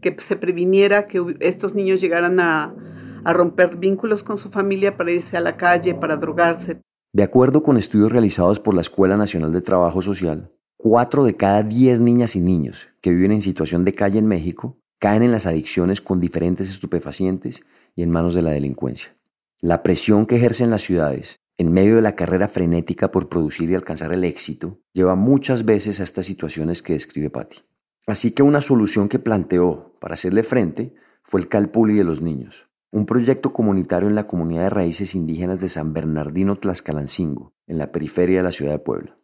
que 0.00 0.16
se 0.18 0.34
previniera 0.34 1.06
que 1.06 1.36
estos 1.38 1.76
niños 1.76 2.00
llegaran 2.00 2.40
a, 2.40 2.74
a 3.22 3.32
romper 3.32 3.76
vínculos 3.76 4.24
con 4.24 4.36
su 4.36 4.50
familia 4.50 4.96
para 4.96 5.12
irse 5.12 5.36
a 5.36 5.40
la 5.40 5.56
calle, 5.56 5.94
para 5.94 6.16
drogarse. 6.16 6.82
De 7.14 7.22
acuerdo 7.22 7.62
con 7.62 7.76
estudios 7.76 8.10
realizados 8.10 8.58
por 8.58 8.72
la 8.72 8.80
Escuela 8.80 9.18
Nacional 9.18 9.52
de 9.52 9.60
Trabajo 9.60 10.00
Social, 10.00 10.50
cuatro 10.78 11.24
de 11.24 11.36
cada 11.36 11.62
diez 11.62 12.00
niñas 12.00 12.36
y 12.36 12.40
niños 12.40 12.88
que 13.02 13.10
viven 13.10 13.32
en 13.32 13.42
situación 13.42 13.84
de 13.84 13.94
calle 13.94 14.18
en 14.18 14.26
México 14.26 14.78
caen 14.98 15.22
en 15.22 15.30
las 15.30 15.44
adicciones 15.44 16.00
con 16.00 16.20
diferentes 16.20 16.70
estupefacientes 16.70 17.64
y 17.94 18.02
en 18.02 18.10
manos 18.10 18.34
de 18.34 18.40
la 18.40 18.52
delincuencia. 18.52 19.14
La 19.60 19.82
presión 19.82 20.24
que 20.24 20.36
ejercen 20.36 20.70
las 20.70 20.80
ciudades 20.80 21.36
en 21.58 21.70
medio 21.70 21.96
de 21.96 22.00
la 22.00 22.16
carrera 22.16 22.48
frenética 22.48 23.10
por 23.10 23.28
producir 23.28 23.68
y 23.68 23.74
alcanzar 23.74 24.10
el 24.14 24.24
éxito 24.24 24.80
lleva 24.94 25.14
muchas 25.14 25.66
veces 25.66 26.00
a 26.00 26.04
estas 26.04 26.24
situaciones 26.24 26.80
que 26.80 26.94
describe 26.94 27.28
Patti. 27.28 27.58
Así 28.06 28.30
que 28.30 28.42
una 28.42 28.62
solución 28.62 29.10
que 29.10 29.18
planteó 29.18 29.98
para 30.00 30.14
hacerle 30.14 30.44
frente 30.44 30.94
fue 31.24 31.42
el 31.42 31.48
Calpuli 31.48 31.94
de 31.94 32.04
los 32.04 32.22
niños, 32.22 32.70
un 32.92 33.06
proyecto 33.06 33.54
comunitario 33.54 34.06
en 34.06 34.14
la 34.14 34.26
comunidad 34.26 34.64
de 34.64 34.70
raíces 34.70 35.14
indígenas 35.14 35.58
de 35.58 35.70
San 35.70 35.94
Bernardino 35.94 36.56
Tlaxcalancingo, 36.56 37.54
en 37.66 37.78
la 37.78 37.90
periferia 37.90 38.36
de 38.36 38.42
la 38.44 38.52
ciudad 38.52 38.72
de 38.72 38.78
Puebla. 38.78 39.16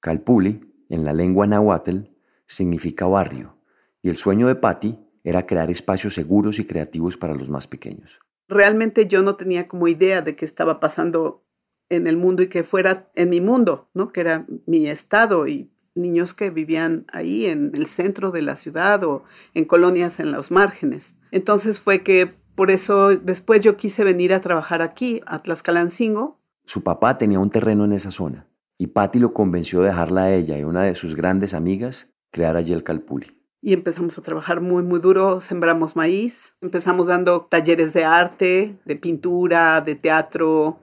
Calpuli, 0.00 0.62
en 0.88 1.04
la 1.04 1.12
lengua 1.12 1.46
nahuatl, 1.46 2.08
significa 2.46 3.06
barrio, 3.06 3.58
y 4.02 4.08
el 4.08 4.16
sueño 4.16 4.48
de 4.48 4.54
Patti 4.54 4.98
era 5.22 5.44
crear 5.44 5.70
espacios 5.70 6.14
seguros 6.14 6.58
y 6.58 6.64
creativos 6.64 7.18
para 7.18 7.34
los 7.34 7.50
más 7.50 7.66
pequeños. 7.66 8.20
Realmente 8.48 9.06
yo 9.06 9.22
no 9.22 9.36
tenía 9.36 9.68
como 9.68 9.86
idea 9.86 10.22
de 10.22 10.34
qué 10.34 10.46
estaba 10.46 10.80
pasando 10.80 11.44
en 11.90 12.06
el 12.06 12.16
mundo 12.16 12.42
y 12.42 12.48
que 12.48 12.62
fuera 12.62 13.10
en 13.14 13.28
mi 13.28 13.42
mundo, 13.42 13.90
¿no? 13.92 14.12
Que 14.12 14.22
era 14.22 14.46
mi 14.64 14.88
estado 14.88 15.46
y 15.46 15.70
niños 15.94 16.32
que 16.32 16.48
vivían 16.48 17.04
ahí 17.12 17.46
en 17.46 17.72
el 17.74 17.86
centro 17.86 18.30
de 18.30 18.40
la 18.40 18.56
ciudad 18.56 19.04
o 19.04 19.24
en 19.52 19.66
colonias 19.66 20.20
en 20.20 20.32
los 20.32 20.50
márgenes. 20.50 21.18
Entonces 21.30 21.80
fue 21.80 22.02
que 22.02 22.39
por 22.54 22.70
eso 22.70 23.08
después 23.08 23.62
yo 23.62 23.76
quise 23.76 24.04
venir 24.04 24.32
a 24.34 24.40
trabajar 24.40 24.82
aquí, 24.82 25.20
a 25.26 25.42
Tlaxcalancingo. 25.42 26.40
Su 26.64 26.82
papá 26.82 27.18
tenía 27.18 27.38
un 27.38 27.50
terreno 27.50 27.84
en 27.84 27.92
esa 27.92 28.10
zona 28.10 28.46
y 28.78 28.88
Patti 28.88 29.18
lo 29.18 29.34
convenció 29.34 29.80
de 29.80 29.88
dejarla 29.88 30.22
a 30.24 30.34
ella 30.34 30.58
y 30.58 30.64
una 30.64 30.82
de 30.82 30.94
sus 30.94 31.14
grandes 31.14 31.52
amigas 31.52 32.12
crear 32.30 32.56
allí 32.56 32.72
el 32.72 32.82
Calpuli. 32.82 33.36
Y 33.62 33.74
empezamos 33.74 34.16
a 34.16 34.22
trabajar 34.22 34.62
muy, 34.62 34.82
muy 34.82 35.00
duro, 35.00 35.40
sembramos 35.40 35.96
maíz, 35.96 36.56
empezamos 36.62 37.06
dando 37.06 37.42
talleres 37.42 37.92
de 37.92 38.04
arte, 38.04 38.78
de 38.86 38.96
pintura, 38.96 39.82
de 39.82 39.96
teatro, 39.96 40.78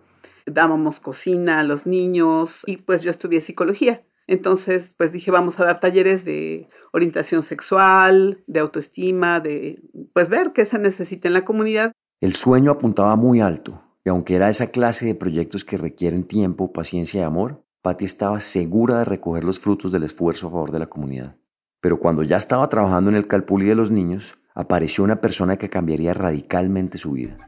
dábamos 0.46 1.00
cocina 1.00 1.60
a 1.60 1.64
los 1.64 1.88
niños 1.88 2.62
y 2.68 2.78
pues 2.78 3.02
yo 3.02 3.10
estudié 3.10 3.42
psicología. 3.42 4.04
Entonces, 4.28 4.94
pues 4.98 5.14
dije, 5.14 5.32
vamos 5.32 5.60
a 5.60 5.66
dar 5.66 5.80
talleres 5.80 6.26
de 6.26 6.70
orientación 6.92 7.44
sexual, 7.44 8.44
de 8.46 8.60
autoestima, 8.60 9.40
de 9.40 9.82
pues 10.14 10.28
ver 10.28 10.52
qué 10.54 10.66
se 10.66 10.78
necesita 10.78 11.30
en 11.30 11.34
la 11.34 11.46
comunidad. 11.46 11.94
El 12.20 12.36
sueño 12.36 12.72
apuntaba 12.72 13.16
muy 13.16 13.40
alto, 13.40 13.82
y 14.04 14.10
aunque 14.10 14.36
era 14.36 14.50
esa 14.50 14.68
clase 14.68 15.06
de 15.06 15.16
proyectos 15.16 15.64
que 15.64 15.78
requieren 15.78 16.24
tiempo, 16.24 16.74
paciencia 16.74 17.22
y 17.22 17.24
amor, 17.24 17.64
Patti 17.82 18.06
estaba 18.06 18.42
segura 18.42 19.00
de 19.00 19.06
recoger 19.06 19.44
los 19.44 19.60
frutos 19.60 19.92
del 19.92 20.04
esfuerzo 20.04 20.48
a 20.48 20.52
favor 20.52 20.72
de 20.72 20.80
la 20.80 20.88
comunidad. 20.88 21.38
Pero 21.80 22.00
cuando 22.00 22.24
ya 22.24 22.38
estaba 22.38 22.68
trabajando 22.68 23.10
en 23.10 23.16
el 23.16 23.28
Calpuli 23.28 23.66
de 23.66 23.76
los 23.76 23.92
niños, 23.92 24.38
apareció 24.56 25.04
una 25.04 25.22
persona 25.22 25.58
que 25.58 25.70
cambiaría 25.70 26.14
radicalmente 26.14 26.98
su 26.98 27.12
vida. 27.12 27.48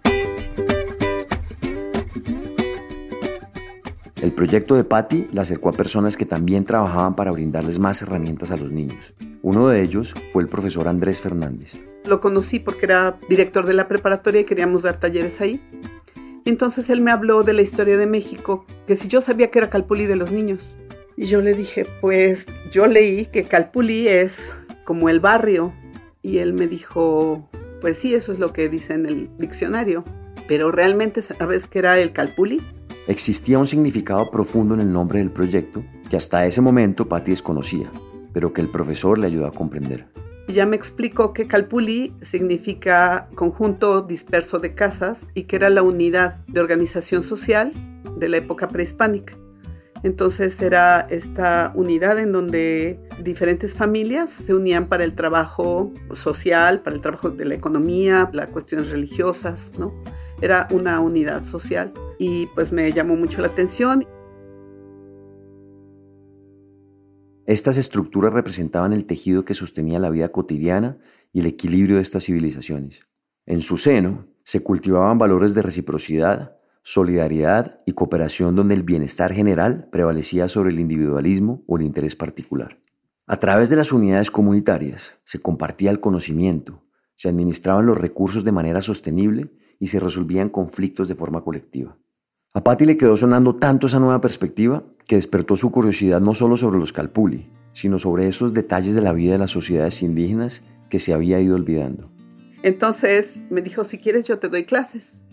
El 4.22 4.34
proyecto 4.34 4.76
de 4.76 4.84
Patty 4.84 5.28
la 5.32 5.44
acercó 5.44 5.70
a 5.70 5.74
personas 5.74 6.18
que 6.18 6.26
también 6.26 6.66
trabajaban 6.66 7.16
para 7.16 7.32
brindarles 7.32 7.80
más 7.80 8.02
herramientas 8.02 8.52
a 8.52 8.58
los 8.58 8.70
niños. 8.70 9.14
Uno 9.42 9.70
de 9.70 9.82
ellos 9.82 10.14
fue 10.34 10.44
el 10.44 10.50
profesor 10.50 10.90
Andrés 10.90 11.22
Fernández. 11.22 11.76
Lo 12.04 12.20
conocí 12.20 12.60
porque 12.60 12.86
era 12.86 13.18
director 13.30 13.66
de 13.66 13.74
la 13.74 13.88
preparatoria 13.88 14.42
y 14.42 14.44
queríamos 14.44 14.84
dar 14.84 15.00
talleres 15.00 15.40
ahí. 15.40 15.62
Entonces 16.44 16.90
él 16.90 17.00
me 17.00 17.12
habló 17.12 17.44
de 17.44 17.54
la 17.54 17.62
historia 17.62 17.96
de 17.96 18.08
México, 18.08 18.66
que 18.88 18.98
si 18.98 19.08
yo 19.08 19.22
sabía 19.22 19.52
que 19.52 19.60
era 19.60 19.70
Calpulí 19.70 20.06
de 20.06 20.18
los 20.18 20.34
niños. 20.34 20.76
Y 21.16 21.26
yo 21.28 21.42
le 21.42 21.54
dije, 21.54 21.86
pues 22.02 22.46
yo 22.72 22.88
leí 22.88 23.26
que 23.26 23.44
Calpulí 23.44 24.10
es 24.10 24.54
como 24.84 25.08
el 25.08 25.22
barrio. 25.22 25.72
Y 26.22 26.40
él 26.40 26.52
me 26.52 26.68
dijo, 26.68 27.48
pues 27.80 27.98
sí, 27.98 28.16
eso 28.16 28.34
es 28.34 28.40
lo 28.40 28.52
que 28.52 28.68
dice 28.68 28.96
en 28.96 29.06
el 29.06 29.30
diccionario. 29.38 30.04
Pero 30.46 30.74
realmente, 30.74 31.22
¿sabes 31.22 31.68
qué 31.68 31.80
era 31.80 31.98
el 32.00 32.12
Calpulí? 32.12 32.62
Existía 33.10 33.58
un 33.58 33.66
significado 33.66 34.30
profundo 34.30 34.76
en 34.76 34.82
el 34.82 34.94
nombre 34.94 35.18
del 35.18 35.32
proyecto 35.32 35.84
que 36.12 36.16
hasta 36.16 36.46
ese 36.46 36.62
momento 36.62 37.10
Patti 37.10 37.32
desconocía, 37.32 37.90
pero 38.34 38.54
que 38.54 38.62
el 38.62 38.70
profesor 38.70 39.18
le 39.18 39.26
ayudó 39.26 39.48
a 39.48 39.52
comprender. 39.52 40.06
Ya 40.48 40.68
me 40.68 40.76
explicó 40.76 41.34
que 41.34 41.48
Calpuli 41.48 42.14
significa 42.22 43.28
conjunto 43.34 44.04
disperso 44.04 44.60
de 44.60 44.76
casas 44.76 45.26
y 45.34 45.46
que 45.46 45.56
era 45.56 45.72
la 45.72 45.82
unidad 45.82 46.46
de 46.46 46.60
organización 46.60 47.24
social 47.24 47.72
de 48.20 48.30
la 48.30 48.38
época 48.38 48.68
prehispánica. 48.68 49.36
Entonces 50.04 50.62
era 50.62 51.08
esta 51.10 51.72
unidad 51.74 52.20
en 52.20 52.32
donde 52.32 53.00
diferentes 53.24 53.76
familias 53.76 54.30
se 54.30 54.54
unían 54.54 54.86
para 54.86 55.04
el 55.04 55.16
trabajo 55.16 55.92
social, 56.14 56.82
para 56.82 56.96
el 56.96 57.02
trabajo 57.02 57.32
de 57.32 57.46
la 57.46 57.56
economía, 57.56 58.30
las 58.34 58.52
cuestiones 58.52 58.92
religiosas, 58.92 59.72
¿no? 59.80 59.96
Era 60.42 60.68
una 60.72 61.02
unidad 61.02 61.44
social 61.44 61.94
y 62.18 62.48
pues 62.48 62.72
me 62.72 62.90
llamó 62.94 63.18
mucho 63.18 63.42
la 63.42 63.48
atención. 63.48 64.08
Estas 67.46 67.78
estructuras 67.78 68.32
representaban 68.32 68.94
el 68.94 69.06
tejido 69.06 69.44
que 69.44 69.54
sostenía 69.54 70.00
la 70.00 70.10
vida 70.10 70.30
cotidiana 70.30 70.98
y 71.34 71.42
el 71.42 71.48
equilibrio 71.48 71.98
de 71.98 72.04
estas 72.04 72.26
civilizaciones. 72.26 73.02
En 73.46 73.62
su 73.62 73.78
seno 73.78 74.28
se 74.44 74.64
cultivaban 74.64 75.18
valores 75.18 75.54
de 75.56 75.62
reciprocidad, 75.62 76.58
solidaridad 76.84 77.82
y 77.86 77.92
cooperación 77.92 78.56
donde 78.56 78.76
el 78.76 78.84
bienestar 78.84 79.34
general 79.34 79.90
prevalecía 79.92 80.48
sobre 80.48 80.70
el 80.70 80.80
individualismo 80.80 81.64
o 81.68 81.78
el 81.78 81.84
interés 81.84 82.16
particular. 82.16 82.80
A 83.28 83.38
través 83.38 83.70
de 83.70 83.76
las 83.76 83.92
unidades 83.92 84.32
comunitarias 84.32 85.12
se 85.26 85.40
compartía 85.40 85.92
el 85.92 86.00
conocimiento, 86.00 86.84
se 87.16 87.28
administraban 87.28 87.86
los 87.86 87.98
recursos 87.98 88.46
de 88.46 88.54
manera 88.54 88.82
sostenible 88.82 89.52
y 89.80 89.88
se 89.88 90.00
resolvían 90.00 90.50
conflictos 90.50 91.08
de 91.08 91.16
forma 91.16 91.42
colectiva. 91.42 91.98
A 92.54 92.64
Patti 92.64 92.86
le 92.86 92.98
quedó 92.98 93.16
sonando 93.16 93.56
tanto 93.56 93.88
esa 93.88 94.00
nueva 94.00 94.22
perspectiva 94.22 94.84
que 95.08 95.16
despertó 95.16 95.56
su 95.56 95.72
curiosidad 95.72 96.20
no 96.20 96.34
solo 96.34 96.58
sobre 96.58 96.80
los 96.80 96.92
Calpuli, 96.92 97.48
sino 97.74 98.00
sobre 98.00 98.28
esos 98.28 98.54
detalles 98.54 98.96
de 98.96 99.02
la 99.02 99.14
vida 99.14 99.34
de 99.34 99.40
las 99.40 99.52
sociedades 99.52 100.02
indígenas 100.02 100.64
que 100.90 101.00
se 101.00 101.14
había 101.14 101.40
ido 101.40 101.56
olvidando. 101.56 102.10
Entonces 102.64 103.42
me 103.50 103.62
dijo, 103.62 103.84
si 103.84 104.00
quieres 104.00 104.26
yo 104.26 104.40
te 104.40 104.50
doy 104.50 104.64
clases. 104.64 105.24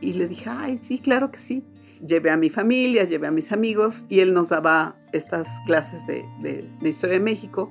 Y 0.00 0.14
le 0.14 0.26
dije, 0.26 0.48
ay, 0.48 0.78
sí, 0.78 0.98
claro 0.98 1.30
que 1.30 1.38
sí. 1.38 1.64
Llevé 2.04 2.30
a 2.30 2.36
mi 2.36 2.50
familia, 2.50 3.04
llevé 3.04 3.26
a 3.26 3.30
mis 3.30 3.52
amigos 3.52 4.06
y 4.08 4.20
él 4.20 4.32
nos 4.32 4.48
daba 4.48 4.96
estas 5.12 5.48
clases 5.66 6.06
de, 6.06 6.24
de 6.40 6.88
historia 6.88 7.18
de 7.18 7.24
México 7.24 7.70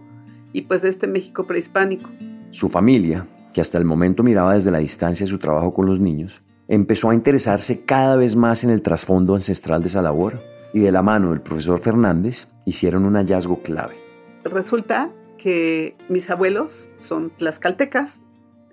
y 0.54 0.64
pues 0.64 0.82
de 0.82 0.90
este 0.90 1.08
México 1.08 1.46
prehispánico. 1.46 2.10
Su 2.52 2.70
familia, 2.70 3.26
que 3.54 3.62
hasta 3.62 3.78
el 3.78 3.86
momento 3.86 4.24
miraba 4.24 4.54
desde 4.54 4.72
la 4.72 4.80
distancia 4.80 5.28
su 5.28 5.40
trabajo 5.40 5.74
con 5.74 5.86
los 5.86 6.00
niños, 6.00 6.42
empezó 6.68 7.10
a 7.10 7.16
interesarse 7.16 7.86
cada 7.86 8.16
vez 8.16 8.36
más 8.36 8.64
en 8.64 8.70
el 8.70 8.82
trasfondo 8.82 9.36
ancestral 9.36 9.82
de 9.82 9.88
esa 9.88 10.02
labor 10.02 10.42
y 10.74 10.80
de 10.80 10.92
la 10.92 11.02
mano 11.02 11.32
del 11.32 11.42
profesor 11.42 11.82
Fernández 11.82 12.48
hicieron 12.66 13.06
un 13.06 13.16
hallazgo 13.16 13.62
clave. 13.62 13.96
Resulta 14.44 15.12
que 15.38 15.96
mis 16.08 16.30
abuelos 16.30 16.90
son 17.00 17.32
tlaxcaltecas, 17.32 18.20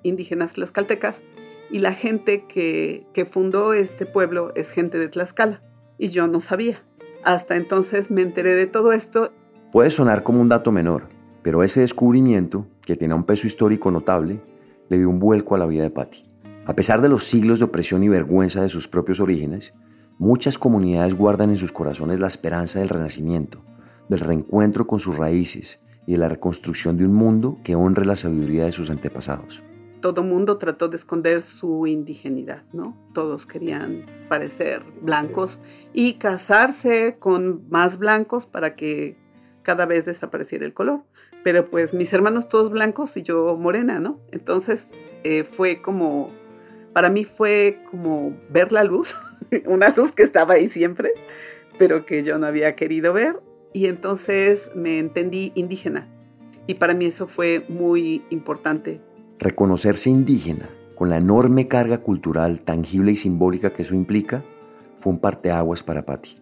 indígenas 0.03 0.53
tlaxcaltecas, 0.53 1.25
y 1.71 1.81
la 1.81 1.93
gente 1.93 2.45
que, 2.47 3.07
que 3.13 3.25
fundó 3.25 3.75
este 3.75 4.07
pueblo 4.07 4.53
es 4.55 4.71
gente 4.71 4.99
de 4.99 5.09
Tlaxcala. 5.09 5.63
Y 5.99 6.09
yo 6.09 6.27
no 6.27 6.41
sabía. 6.41 6.83
Hasta 7.25 7.57
entonces 7.57 8.11
me 8.11 8.23
enteré 8.23 8.55
de 8.55 8.67
todo 8.67 8.93
esto. 8.93 9.33
Puede 9.73 9.91
sonar 9.91 10.23
como 10.23 10.41
un 10.41 10.49
dato 10.49 10.73
menor, 10.73 11.09
pero 11.43 11.63
ese 11.63 11.81
descubrimiento, 11.81 12.67
que 12.83 12.97
tiene 12.97 13.15
un 13.15 13.25
peso 13.25 13.47
histórico 13.47 13.91
notable, 13.91 14.41
le 14.89 14.99
dio 14.99 15.09
un 15.09 15.19
vuelco 15.19 15.55
a 15.55 15.59
la 15.59 15.67
vida 15.67 15.83
de 15.83 15.91
Patti. 15.91 16.25
A 16.67 16.75
pesar 16.75 17.01
de 17.01 17.09
los 17.09 17.25
siglos 17.25 17.59
de 17.59 17.65
opresión 17.65 18.03
y 18.03 18.09
vergüenza 18.09 18.63
de 18.63 18.69
sus 18.69 18.89
propios 18.89 19.21
orígenes, 19.21 19.73
muchas 20.19 20.59
comunidades 20.59 21.15
guardan 21.15 21.51
en 21.51 21.57
sus 21.57 21.73
corazones 21.73 22.21
la 22.21 22.27
esperanza 22.27 22.79
del 22.79 22.89
renacimiento, 22.89 23.63
del 24.09 24.21
reencuentro 24.21 24.87
con 24.87 25.01
sus 25.01 25.17
raíces 25.17 25.81
y 26.07 26.13
de 26.13 26.19
la 26.19 26.29
reconstrucción 26.29 26.97
de 26.97 27.05
un 27.05 27.15
mundo 27.15 27.59
que 27.65 27.75
honre 27.75 28.05
la 28.05 28.17
sabiduría 28.17 28.65
de 28.65 28.73
sus 28.73 28.91
antepasados. 28.91 29.63
Todo 30.01 30.23
mundo 30.23 30.59
trató 30.59 30.89
de 30.89 30.97
esconder 30.97 31.43
su 31.43 31.87
indigenidad, 31.87 32.63
¿no? 32.73 32.97
Todos 33.15 33.47
querían 33.47 34.07
parecer 34.29 34.83
blancos 35.03 35.59
y 35.93 36.15
casarse 36.15 37.17
con 37.19 37.69
más 37.69 37.99
blancos 37.99 38.47
para 38.47 38.77
que 38.77 39.17
cada 39.63 39.87
vez 39.87 40.07
desapareciera 40.07 40.65
el 40.65 40.73
color. 40.73 41.03
Pero 41.49 41.71
pues 41.71 41.95
mis 41.95 42.13
hermanos 42.13 42.51
todos 42.51 42.71
blancos 42.71 43.17
y 43.17 43.23
yo 43.23 43.57
morena, 43.57 44.01
¿no? 44.01 44.21
Entonces 44.33 44.89
eh, 45.25 45.45
fue 45.45 45.81
como 45.81 46.29
para 46.93 47.09
mí 47.09 47.25
fue 47.25 47.81
como 47.91 48.37
ver 48.51 48.71
la 48.71 48.85
luz, 48.85 49.17
una 49.65 49.89
luz 49.97 50.13
que 50.13 50.25
estaba 50.25 50.53
ahí 50.53 50.69
siempre, 50.69 51.13
pero 51.79 52.05
que 52.05 52.23
yo 52.23 52.37
no 52.37 52.47
había 52.47 52.77
querido 52.77 53.15
ver. 53.15 53.41
Y 53.73 53.87
entonces 53.87 54.71
me 54.75 54.99
entendí 54.99 55.53
indígena. 55.55 56.07
Y 56.67 56.75
para 56.75 56.93
mí 56.93 57.07
eso 57.07 57.27
fue 57.27 57.65
muy 57.71 58.23
importante. 58.29 59.01
Reconocerse 59.39 60.11
indígena, 60.11 60.69
con 60.97 61.09
la 61.09 61.17
enorme 61.17 61.67
carga 61.67 62.03
cultural, 62.03 62.61
tangible 62.61 63.13
y 63.13 63.17
simbólica 63.17 63.73
que 63.73 63.85
eso 63.85 63.95
implica, 63.95 64.45
fue 65.01 65.15
un 65.15 65.19
parteaguas 65.19 65.83
para 65.83 66.05
Patti. 66.05 66.37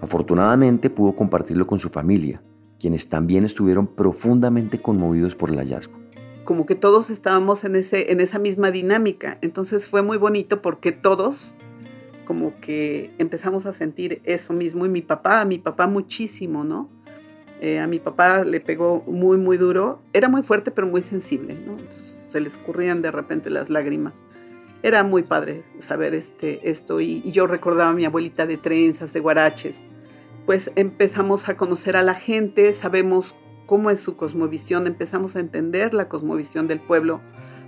Afortunadamente 0.00 0.88
pudo 0.88 1.16
compartirlo 1.16 1.66
con 1.66 1.80
su 1.80 1.88
familia, 1.88 2.40
quienes 2.82 3.08
también 3.08 3.44
estuvieron 3.44 3.86
profundamente 3.86 4.80
conmovidos 4.80 5.36
por 5.36 5.50
el 5.50 5.58
hallazgo. 5.58 5.94
Como 6.44 6.66
que 6.66 6.74
todos 6.74 7.10
estábamos 7.10 7.62
en, 7.62 7.76
ese, 7.76 8.10
en 8.10 8.20
esa 8.20 8.40
misma 8.40 8.72
dinámica, 8.72 9.38
entonces 9.40 9.86
fue 9.86 10.02
muy 10.02 10.16
bonito 10.16 10.60
porque 10.60 10.90
todos 10.90 11.54
como 12.24 12.58
que 12.60 13.12
empezamos 13.18 13.66
a 13.66 13.72
sentir 13.72 14.20
eso 14.24 14.52
mismo 14.52 14.84
y 14.84 14.88
mi 14.88 15.00
papá, 15.00 15.40
a 15.40 15.44
mi 15.44 15.58
papá 15.58 15.86
muchísimo, 15.86 16.64
¿no? 16.64 16.88
Eh, 17.60 17.78
a 17.78 17.86
mi 17.86 18.00
papá 18.00 18.42
le 18.42 18.58
pegó 18.58 19.04
muy, 19.06 19.38
muy 19.38 19.58
duro, 19.58 20.02
era 20.12 20.28
muy 20.28 20.42
fuerte 20.42 20.72
pero 20.72 20.88
muy 20.88 21.02
sensible, 21.02 21.54
¿no? 21.54 21.76
se 22.26 22.40
le 22.40 22.48
escurrían 22.48 23.00
de 23.00 23.12
repente 23.12 23.48
las 23.48 23.70
lágrimas. 23.70 24.14
Era 24.82 25.04
muy 25.04 25.22
padre 25.22 25.62
saber 25.78 26.14
este, 26.14 26.68
esto 26.68 27.00
y, 27.00 27.22
y 27.24 27.30
yo 27.30 27.46
recordaba 27.46 27.90
a 27.90 27.94
mi 27.94 28.04
abuelita 28.06 28.44
de 28.44 28.56
trenzas, 28.56 29.12
de 29.12 29.20
guaraches, 29.20 29.86
pues 30.46 30.72
empezamos 30.74 31.48
a 31.48 31.56
conocer 31.56 31.96
a 31.96 32.02
la 32.02 32.14
gente, 32.14 32.72
sabemos 32.72 33.34
cómo 33.66 33.90
es 33.90 34.00
su 34.00 34.16
cosmovisión, 34.16 34.86
empezamos 34.86 35.36
a 35.36 35.40
entender 35.40 35.94
la 35.94 36.08
cosmovisión 36.08 36.66
del 36.66 36.80
pueblo, 36.80 37.20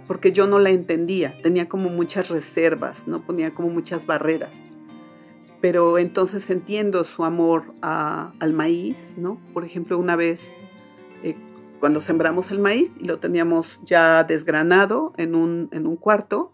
porque 0.06 0.32
yo 0.32 0.46
no 0.46 0.58
la 0.58 0.70
entendía, 0.70 1.40
tenía 1.42 1.68
como 1.68 1.88
muchas 1.88 2.30
reservas, 2.30 3.06
no 3.08 3.22
ponía 3.24 3.54
como 3.54 3.68
muchas 3.70 4.06
barreras. 4.06 4.64
Pero 5.60 5.96
entonces 5.98 6.50
entiendo 6.50 7.04
su 7.04 7.24
amor 7.24 7.72
al 7.80 8.52
maíz, 8.52 9.14
¿no? 9.16 9.40
Por 9.54 9.64
ejemplo, 9.64 9.98
una 9.98 10.14
vez 10.14 10.54
eh, 11.22 11.36
cuando 11.80 12.02
sembramos 12.02 12.50
el 12.50 12.58
maíz 12.58 12.92
y 13.00 13.06
lo 13.06 13.18
teníamos 13.18 13.80
ya 13.82 14.24
desgranado 14.24 15.14
en 15.16 15.34
un, 15.34 15.70
en 15.72 15.86
un 15.86 15.96
cuarto, 15.96 16.52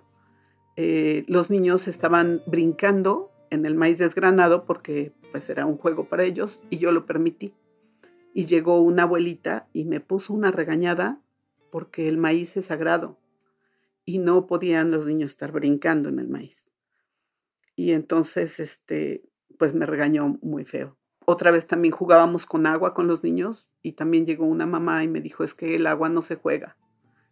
eh, 0.77 1.25
los 1.27 1.51
niños 1.51 1.89
estaban 1.89 2.43
brincando 2.47 3.33
en 3.51 3.67
el 3.67 3.75
maíz 3.75 3.99
desgranado 3.99 4.65
porque 4.65 5.13
pues 5.31 5.49
era 5.51 5.67
un 5.67 5.77
juego 5.77 6.09
para 6.09 6.25
ellos 6.25 6.61
y 6.71 6.79
yo 6.79 6.93
lo 6.93 7.07
permití. 7.07 7.55
Y 8.33 8.47
llegó 8.47 8.81
una 8.81 9.05
abuelita 9.05 9.69
y 9.73 9.85
me 9.85 10.01
puso 10.01 10.33
una 10.33 10.51
regañada 10.51 11.21
porque 11.71 12.09
el 12.09 12.17
maíz 12.17 12.57
es 12.57 12.67
sagrado 12.67 13.19
y 14.05 14.19
no 14.19 14.47
podían 14.47 14.91
los 14.91 15.07
niños 15.07 15.33
estar 15.33 15.53
brincando 15.53 16.09
en 16.09 16.19
el 16.19 16.29
maíz. 16.29 16.71
Y 17.77 17.93
entonces, 17.93 18.61
este, 18.61 19.25
pues 19.59 19.75
me 19.75 19.87
regañó 19.87 20.39
muy 20.43 20.65
feo. 20.65 20.97
Otra 21.27 21.51
vez 21.51 21.67
también 21.67 21.93
jugábamos 21.93 22.47
con 22.47 22.67
agua 22.67 22.95
con 22.95 23.07
los 23.07 23.23
niños 23.23 23.69
y 23.83 23.93
también 23.93 24.27
llegó 24.27 24.47
una 24.47 24.67
mamá 24.67 25.03
y 25.05 25.09
me 25.09 25.21
dijo, 25.21 25.45
es 25.45 25.55
que 25.55 25.77
el 25.77 25.87
agua 25.87 26.09
no 26.09 26.23
se 26.23 26.37
juega, 26.37 26.77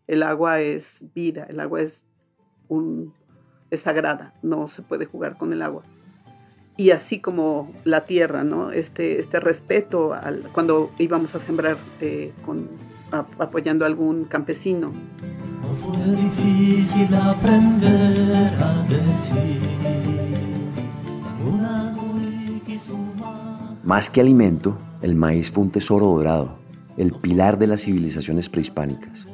el 0.07 0.23
agua 0.23 0.61
es 0.61 1.05
vida, 1.15 1.47
el 1.51 1.59
agua 1.61 1.83
es, 1.83 2.03
un, 2.69 3.15
es 3.71 3.81
sagrada, 3.81 4.35
no 4.43 4.69
se 4.69 4.83
puede 4.83 5.07
jugar 5.07 5.37
con 5.37 5.53
el 5.53 5.63
agua 5.63 5.85
y 6.79 6.93
así 6.93 7.19
como 7.19 7.73
la 7.83 8.07
tierra, 8.07 8.45
¿no? 8.45 8.71
Este, 8.71 9.19
este 9.19 9.41
respeto 9.41 10.15
al, 10.15 10.45
cuando 10.53 10.93
íbamos 10.97 11.35
a 11.35 11.41
sembrar 11.41 11.77
eh, 12.01 12.33
con, 12.47 12.69
apoyando 13.11 13.85
a 13.85 13.89
algún 13.89 14.25
campesino. 14.25 14.93
fue 15.77 15.97
difícil 16.15 17.13
aprender 17.15 18.55
a 18.63 18.87
decir 18.89 19.61
Más 23.83 24.09
que 24.09 24.21
alimento, 24.21 24.79
el 25.03 25.17
maíz 25.17 25.51
fue 25.51 25.65
un 25.65 25.71
tesoro 25.71 26.07
dorado, 26.07 26.59
el 26.97 27.13
pilar 27.13 27.59
de 27.59 27.67
las 27.67 27.83
civilizaciones 27.83 28.49
prehispánicas. 28.49 29.27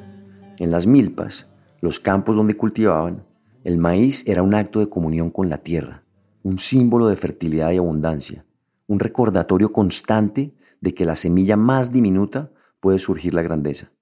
En 0.58 0.70
las 0.70 0.86
milpas, 0.86 1.50
los 1.82 2.00
campos 2.00 2.36
donde 2.36 2.56
cultivaban, 2.56 3.24
el 3.64 3.76
maíz 3.76 4.26
era 4.26 4.42
un 4.42 4.54
acto 4.54 4.80
de 4.80 4.88
comunión 4.88 5.28
con 5.28 5.50
la 5.50 5.58
tierra 5.58 6.03
un 6.44 6.58
símbolo 6.58 7.08
de 7.08 7.16
fertilidad 7.16 7.72
y 7.72 7.78
abundancia, 7.78 8.44
un 8.86 9.00
recordatorio 9.00 9.72
constante 9.72 10.54
de 10.80 10.94
que 10.94 11.06
la 11.06 11.16
semilla 11.16 11.56
más 11.56 11.90
diminuta 11.90 12.52
puede 12.80 12.98
surgir 12.98 13.32
la 13.32 13.40
grandeza. 13.40 13.92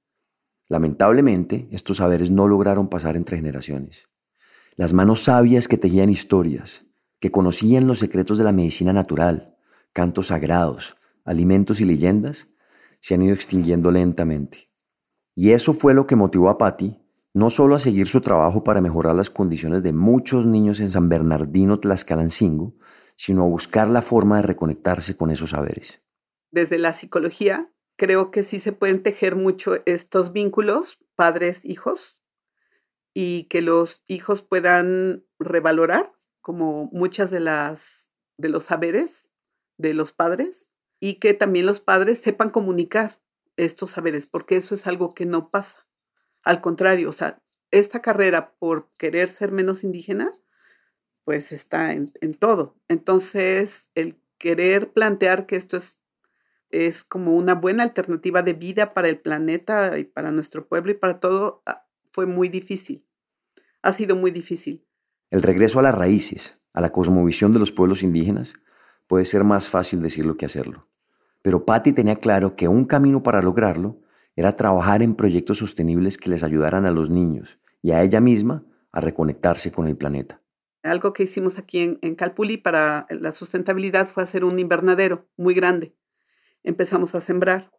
Lamentablemente, 0.68 1.68
estos 1.70 1.98
saberes 1.98 2.32
no 2.32 2.48
lograron 2.48 2.88
pasar 2.88 3.16
entre 3.16 3.36
generaciones. 3.36 4.08
Las 4.74 4.92
manos 4.92 5.22
sabias 5.22 5.68
que 5.68 5.78
tejían 5.78 6.10
historias, 6.10 6.84
que 7.20 7.30
conocían 7.30 7.86
los 7.86 8.00
secretos 8.00 8.38
de 8.38 8.44
la 8.44 8.52
medicina 8.52 8.92
natural, 8.92 9.56
cantos 9.92 10.26
sagrados, 10.28 10.96
alimentos 11.24 11.80
y 11.80 11.84
leyendas, 11.84 12.48
se 12.98 13.14
han 13.14 13.22
ido 13.22 13.34
extinguiendo 13.34 13.92
lentamente. 13.92 14.68
Y 15.36 15.50
eso 15.50 15.74
fue 15.74 15.94
lo 15.94 16.08
que 16.08 16.16
motivó 16.16 16.50
a 16.50 16.58
Patty 16.58 17.01
no 17.34 17.50
solo 17.50 17.74
a 17.74 17.78
seguir 17.78 18.06
su 18.06 18.20
trabajo 18.20 18.62
para 18.64 18.80
mejorar 18.80 19.14
las 19.14 19.30
condiciones 19.30 19.82
de 19.82 19.92
muchos 19.92 20.46
niños 20.46 20.80
en 20.80 20.90
San 20.90 21.08
Bernardino 21.08 21.80
Tlaxcalancingo, 21.80 22.74
sino 23.16 23.44
a 23.44 23.48
buscar 23.48 23.88
la 23.88 24.02
forma 24.02 24.36
de 24.36 24.42
reconectarse 24.42 25.16
con 25.16 25.30
esos 25.30 25.50
saberes. 25.50 26.02
Desde 26.50 26.78
la 26.78 26.92
psicología, 26.92 27.72
creo 27.96 28.30
que 28.30 28.42
sí 28.42 28.58
se 28.58 28.72
pueden 28.72 29.02
tejer 29.02 29.36
mucho 29.36 29.78
estos 29.86 30.32
vínculos 30.32 30.98
padres-hijos 31.14 32.18
y 33.14 33.44
que 33.44 33.62
los 33.62 34.02
hijos 34.06 34.42
puedan 34.42 35.24
revalorar 35.38 36.12
como 36.40 36.88
muchas 36.92 37.30
de 37.30 37.40
las 37.40 38.10
de 38.38 38.48
los 38.48 38.64
saberes 38.64 39.30
de 39.78 39.94
los 39.94 40.12
padres 40.12 40.72
y 41.00 41.14
que 41.14 41.34
también 41.34 41.66
los 41.66 41.80
padres 41.80 42.20
sepan 42.20 42.50
comunicar 42.50 43.20
estos 43.56 43.92
saberes, 43.92 44.26
porque 44.26 44.56
eso 44.56 44.74
es 44.74 44.86
algo 44.86 45.14
que 45.14 45.26
no 45.26 45.48
pasa. 45.50 45.86
Al 46.42 46.60
contrario, 46.60 47.08
o 47.08 47.12
sea, 47.12 47.40
esta 47.70 48.02
carrera 48.02 48.54
por 48.58 48.90
querer 48.98 49.28
ser 49.28 49.52
menos 49.52 49.84
indígena, 49.84 50.30
pues 51.24 51.52
está 51.52 51.92
en, 51.92 52.12
todo. 52.38 52.76
Entonces, 52.88 53.90
el 53.94 54.20
querer 54.38 54.92
plantear 54.92 55.46
que 55.46 55.56
esto 55.56 55.76
es, 55.76 55.98
es 56.70 57.04
como 57.04 57.34
una 57.34 57.54
buena 57.54 57.82
alternativa 57.82 58.42
de 58.42 58.54
vida 58.54 58.92
para 58.92 59.08
el 59.08 59.18
planeta 59.18 59.98
y 59.98 60.04
para 60.04 60.32
nuestro 60.32 60.66
pueblo 60.66 60.90
y 60.90 60.94
para 60.94 61.20
todo, 61.20 61.62
ah, 61.66 61.86
fue 62.12 62.26
muy 62.26 62.48
difícil. 62.48 63.06
Ha 63.82 63.92
sido 63.92 64.16
muy 64.16 64.30
difícil. 64.30 64.84
El 65.30 65.42
regreso 65.42 65.78
a 65.78 65.82
las 65.82 65.94
raíces, 65.94 66.60
a 66.72 66.80
la 66.80 66.90
cosmovisión 66.90 67.52
de 67.52 67.58
los 67.58 67.72
pueblos 67.72 68.02
indígenas, 68.02 68.54
puede 69.06 69.24
ser 69.24 69.44
más 69.44 69.68
fácil 69.68 70.02
decirlo 70.02 70.36
que 70.36 70.46
hacerlo. 70.46 70.88
Pero 71.40 71.64
Patty 71.64 71.92
tenía 71.92 72.16
claro 72.16 72.54
que 72.56 72.68
un 72.68 72.84
camino 72.84 73.22
para 73.22 73.42
lograrlo 73.42 74.01
era 74.36 74.56
trabajar 74.56 75.02
en 75.02 75.14
proyectos 75.14 75.58
sostenibles 75.58 76.18
que 76.18 76.30
les 76.30 76.42
ayudaran 76.42 76.86
a 76.86 76.90
los 76.90 77.10
niños 77.10 77.58
y 77.82 77.92
a 77.92 78.02
ella 78.02 78.20
misma 78.20 78.64
a 78.92 79.00
reconectarse 79.00 79.72
con 79.72 79.88
el 79.88 79.96
planeta. 79.96 80.40
Algo 80.82 81.12
que 81.12 81.24
hicimos 81.24 81.58
aquí 81.58 81.80
en, 81.80 81.98
en 82.02 82.14
Calpuli 82.14 82.56
para 82.56 83.06
la 83.10 83.32
sustentabilidad 83.32 84.08
fue 84.08 84.22
hacer 84.22 84.44
un 84.44 84.58
invernadero 84.58 85.28
muy 85.36 85.54
grande. 85.54 85.94
Empezamos 86.64 87.14
a 87.14 87.20
sembrar 87.20 87.70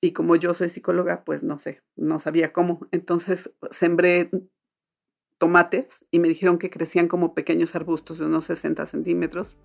y 0.00 0.12
como 0.12 0.36
yo 0.36 0.52
soy 0.52 0.68
psicóloga, 0.68 1.24
pues 1.24 1.42
no 1.42 1.58
sé, 1.58 1.82
no 1.96 2.18
sabía 2.18 2.52
cómo. 2.52 2.86
Entonces 2.92 3.52
sembré 3.70 4.30
tomates 5.38 6.04
y 6.10 6.18
me 6.18 6.28
dijeron 6.28 6.58
que 6.58 6.70
crecían 6.70 7.08
como 7.08 7.34
pequeños 7.34 7.74
arbustos 7.74 8.18
de 8.18 8.26
unos 8.26 8.46
60 8.46 8.86
centímetros 8.86 9.56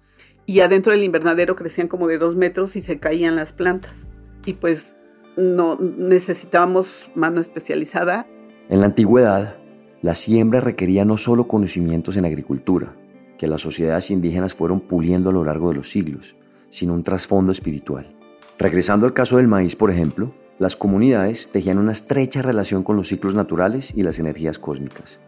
y 0.45 0.59
adentro 0.59 0.91
del 0.91 1.03
invernadero 1.03 1.55
crecían 1.55 1.87
como 1.87 2.07
de 2.07 2.17
dos 2.17 2.35
metros 2.35 2.75
y 2.75 2.81
se 2.81 2.99
caían 2.99 3.35
las 3.35 3.53
plantas. 3.53 4.07
Y 4.45 4.53
pues 4.53 4.95
no 5.37 5.77
necesitábamos 5.79 7.09
mano 7.15 7.41
especializada. 7.41 8.27
En 8.69 8.79
la 8.79 8.87
antigüedad, 8.87 9.57
la 10.01 10.15
siembra 10.15 10.59
requería 10.59 11.05
no 11.05 11.17
solo 11.17 11.47
conocimientos 11.47 12.17
en 12.17 12.25
agricultura, 12.25 12.95
que 13.37 13.47
las 13.47 13.61
sociedades 13.61 14.11
indígenas 14.11 14.53
fueron 14.53 14.79
puliendo 14.79 15.29
a 15.29 15.33
lo 15.33 15.43
largo 15.43 15.69
de 15.69 15.75
los 15.75 15.89
siglos, 15.89 16.35
sino 16.69 16.93
un 16.93 17.03
trasfondo 17.03 17.51
espiritual. 17.51 18.15
Regresando 18.57 19.05
al 19.05 19.13
caso 19.13 19.37
del 19.37 19.47
maíz, 19.47 19.75
por 19.75 19.91
ejemplo, 19.91 20.33
las 20.59 20.75
comunidades 20.75 21.51
tejían 21.51 21.79
una 21.79 21.91
estrecha 21.91 22.41
relación 22.41 22.83
con 22.83 22.95
los 22.95 23.07
ciclos 23.07 23.33
naturales 23.33 23.93
y 23.95 24.03
las 24.03 24.19
energías 24.19 24.59
cósmicas. 24.59 25.19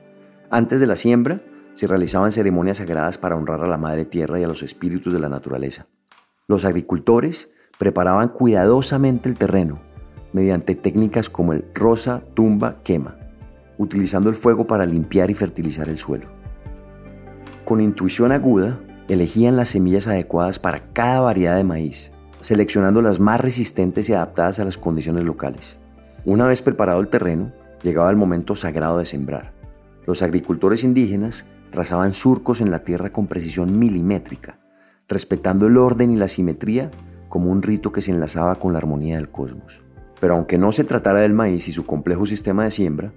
Antes 0.50 0.80
de 0.80 0.88
la 0.88 0.96
siembra, 0.96 1.42
se 1.74 1.88
realizaban 1.88 2.32
ceremonias 2.32 2.78
sagradas 2.78 3.18
para 3.18 3.36
honrar 3.36 3.64
a 3.64 3.68
la 3.68 3.78
Madre 3.78 4.06
Tierra 4.06 4.40
y 4.40 4.44
a 4.44 4.48
los 4.48 4.62
espíritus 4.62 5.12
de 5.12 5.20
la 5.20 5.30
naturaleza. 5.30 5.88
Los 6.48 6.66
agricultores 6.66 7.50
preparaban 7.80 8.30
cuidadosamente 8.30 9.28
el 9.28 9.38
terreno 9.38 9.93
mediante 10.34 10.76
técnicas 10.76 11.30
como 11.30 11.54
el 11.54 11.66
rosa, 11.74 12.22
tumba, 12.34 12.78
quema, 12.84 13.16
utilizando 13.78 14.30
el 14.30 14.36
fuego 14.36 14.68
para 14.68 14.86
limpiar 14.86 15.30
y 15.30 15.36
fertilizar 15.36 15.88
el 15.88 15.98
suelo. 15.98 16.28
Con 17.66 17.80
intuición 17.80 18.32
aguda, 18.32 18.80
elegían 19.08 19.56
las 19.56 19.70
semillas 19.70 20.08
adecuadas 20.08 20.60
para 20.60 20.92
cada 20.94 21.22
variedad 21.22 21.56
de 21.56 21.64
maíz, 21.64 22.12
seleccionando 22.42 23.02
las 23.02 23.20
más 23.20 23.40
resistentes 23.40 24.10
y 24.10 24.14
adaptadas 24.14 24.60
a 24.60 24.66
las 24.66 24.78
condiciones 24.78 25.24
locales. 25.24 25.78
Una 26.26 26.48
vez 26.48 26.62
preparado 26.62 27.00
el 27.00 27.08
terreno, 27.08 27.52
llegaba 27.84 28.10
el 28.10 28.18
momento 28.18 28.56
sagrado 28.56 28.98
de 28.98 29.06
sembrar. 29.06 29.54
Los 30.06 30.22
agricultores 30.22 30.84
indígenas 30.84 31.46
trazaban 31.72 32.14
surcos 32.14 32.62
en 32.62 32.72
la 32.72 32.84
tierra 32.84 33.12
con 33.12 33.28
precisión 33.28 33.78
milimétrica, 33.80 34.58
respetando 35.08 35.68
el 35.68 35.78
orden 35.78 36.12
y 36.12 36.18
la 36.18 36.28
simetría 36.28 36.92
como 37.30 37.50
un 37.50 37.62
rito 37.62 37.92
que 37.92 38.02
se 38.02 38.12
enlazaba 38.12 38.56
con 38.56 38.74
la 38.74 38.80
armonía 38.80 39.16
del 39.16 39.30
cosmos. 39.30 39.82
Pero 40.24 40.36
aunque 40.36 40.58
no 40.58 40.72
se 40.72 40.86
tratara 40.86 41.20
del 41.20 41.34
maíz 41.34 41.68
y 41.68 41.74
su 41.74 41.86
complejo 41.86 42.26
sistema 42.26 42.64
de 42.64 42.72
siembra, 42.72 43.12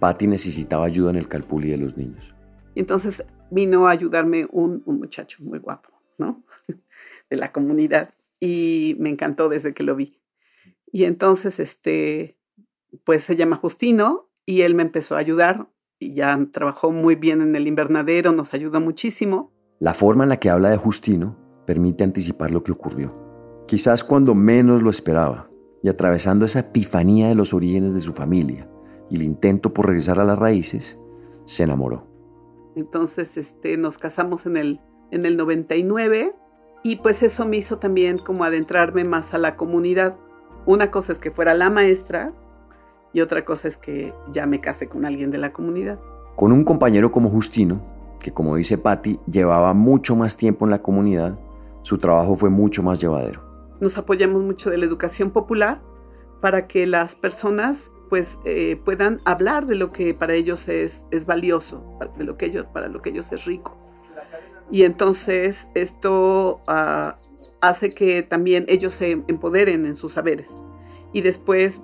Patty 0.00 0.26
necesitaba 0.26 0.86
ayuda 0.86 1.10
en 1.10 1.16
el 1.16 1.28
calpulli 1.28 1.68
de 1.68 1.76
los 1.76 1.98
niños. 1.98 2.34
Y 2.74 2.80
entonces 2.80 3.22
vino 3.50 3.86
a 3.86 3.90
ayudarme 3.90 4.48
un, 4.50 4.82
un 4.86 4.98
muchacho 4.98 5.36
muy 5.42 5.58
guapo, 5.58 5.90
¿no? 6.16 6.42
De 7.28 7.36
la 7.36 7.52
comunidad. 7.52 8.14
Y 8.40 8.96
me 8.98 9.10
encantó 9.10 9.50
desde 9.50 9.74
que 9.74 9.82
lo 9.82 9.96
vi. 9.96 10.18
Y 10.90 11.04
entonces, 11.04 11.60
este, 11.60 12.38
pues 13.04 13.22
se 13.22 13.36
llama 13.36 13.56
Justino 13.56 14.30
y 14.46 14.62
él 14.62 14.74
me 14.74 14.82
empezó 14.82 15.16
a 15.16 15.18
ayudar 15.18 15.68
y 15.98 16.14
ya 16.14 16.40
trabajó 16.52 16.90
muy 16.90 17.16
bien 17.16 17.42
en 17.42 17.54
el 17.54 17.66
invernadero, 17.66 18.32
nos 18.32 18.54
ayudó 18.54 18.80
muchísimo. 18.80 19.52
La 19.78 19.92
forma 19.92 20.24
en 20.24 20.30
la 20.30 20.40
que 20.40 20.48
habla 20.48 20.70
de 20.70 20.78
Justino 20.78 21.36
permite 21.66 22.02
anticipar 22.02 22.50
lo 22.50 22.64
que 22.64 22.72
ocurrió. 22.72 23.14
Quizás 23.68 24.02
cuando 24.02 24.34
menos 24.34 24.80
lo 24.80 24.88
esperaba 24.88 25.50
y 25.86 25.88
atravesando 25.88 26.44
esa 26.44 26.58
epifanía 26.58 27.28
de 27.28 27.36
los 27.36 27.54
orígenes 27.54 27.94
de 27.94 28.00
su 28.00 28.12
familia 28.12 28.68
y 29.08 29.14
el 29.14 29.22
intento 29.22 29.72
por 29.72 29.86
regresar 29.86 30.18
a 30.18 30.24
las 30.24 30.36
raíces, 30.36 30.98
se 31.44 31.62
enamoró. 31.62 32.08
Entonces 32.74 33.36
este, 33.36 33.76
nos 33.76 33.96
casamos 33.96 34.46
en 34.46 34.56
el, 34.56 34.80
en 35.12 35.24
el 35.24 35.36
99 35.36 36.34
y 36.82 36.96
pues 36.96 37.22
eso 37.22 37.46
me 37.46 37.58
hizo 37.58 37.78
también 37.78 38.18
como 38.18 38.42
adentrarme 38.42 39.04
más 39.04 39.32
a 39.32 39.38
la 39.38 39.54
comunidad. 39.54 40.16
Una 40.66 40.90
cosa 40.90 41.12
es 41.12 41.20
que 41.20 41.30
fuera 41.30 41.54
la 41.54 41.70
maestra 41.70 42.32
y 43.12 43.20
otra 43.20 43.44
cosa 43.44 43.68
es 43.68 43.76
que 43.76 44.12
ya 44.32 44.44
me 44.44 44.60
casé 44.60 44.88
con 44.88 45.04
alguien 45.04 45.30
de 45.30 45.38
la 45.38 45.52
comunidad. 45.52 46.00
Con 46.34 46.50
un 46.50 46.64
compañero 46.64 47.12
como 47.12 47.30
Justino, 47.30 47.80
que 48.18 48.32
como 48.32 48.56
dice 48.56 48.76
Patti, 48.76 49.20
llevaba 49.30 49.72
mucho 49.72 50.16
más 50.16 50.36
tiempo 50.36 50.64
en 50.66 50.72
la 50.72 50.82
comunidad, 50.82 51.38
su 51.82 51.98
trabajo 51.98 52.34
fue 52.34 52.50
mucho 52.50 52.82
más 52.82 53.00
llevadero. 53.00 53.45
Nos 53.80 53.98
apoyamos 53.98 54.42
mucho 54.42 54.70
de 54.70 54.78
la 54.78 54.86
educación 54.86 55.30
popular 55.30 55.82
para 56.40 56.66
que 56.66 56.86
las 56.86 57.14
personas 57.14 57.90
pues 58.08 58.38
eh, 58.44 58.80
puedan 58.84 59.20
hablar 59.24 59.66
de 59.66 59.74
lo 59.74 59.90
que 59.90 60.14
para 60.14 60.34
ellos 60.34 60.68
es, 60.68 61.06
es 61.10 61.26
valioso, 61.26 61.82
de 62.16 62.24
lo 62.24 62.36
que 62.36 62.46
ellos, 62.46 62.66
para 62.72 62.88
lo 62.88 63.02
que 63.02 63.10
ellos 63.10 63.32
es 63.32 63.44
rico. 63.44 63.76
Y 64.70 64.84
entonces 64.84 65.68
esto 65.74 66.60
uh, 66.68 67.12
hace 67.60 67.94
que 67.94 68.22
también 68.22 68.64
ellos 68.68 68.94
se 68.94 69.10
empoderen 69.26 69.86
en 69.86 69.96
sus 69.96 70.14
saberes. 70.14 70.60
Y 71.12 71.22
después 71.22 71.82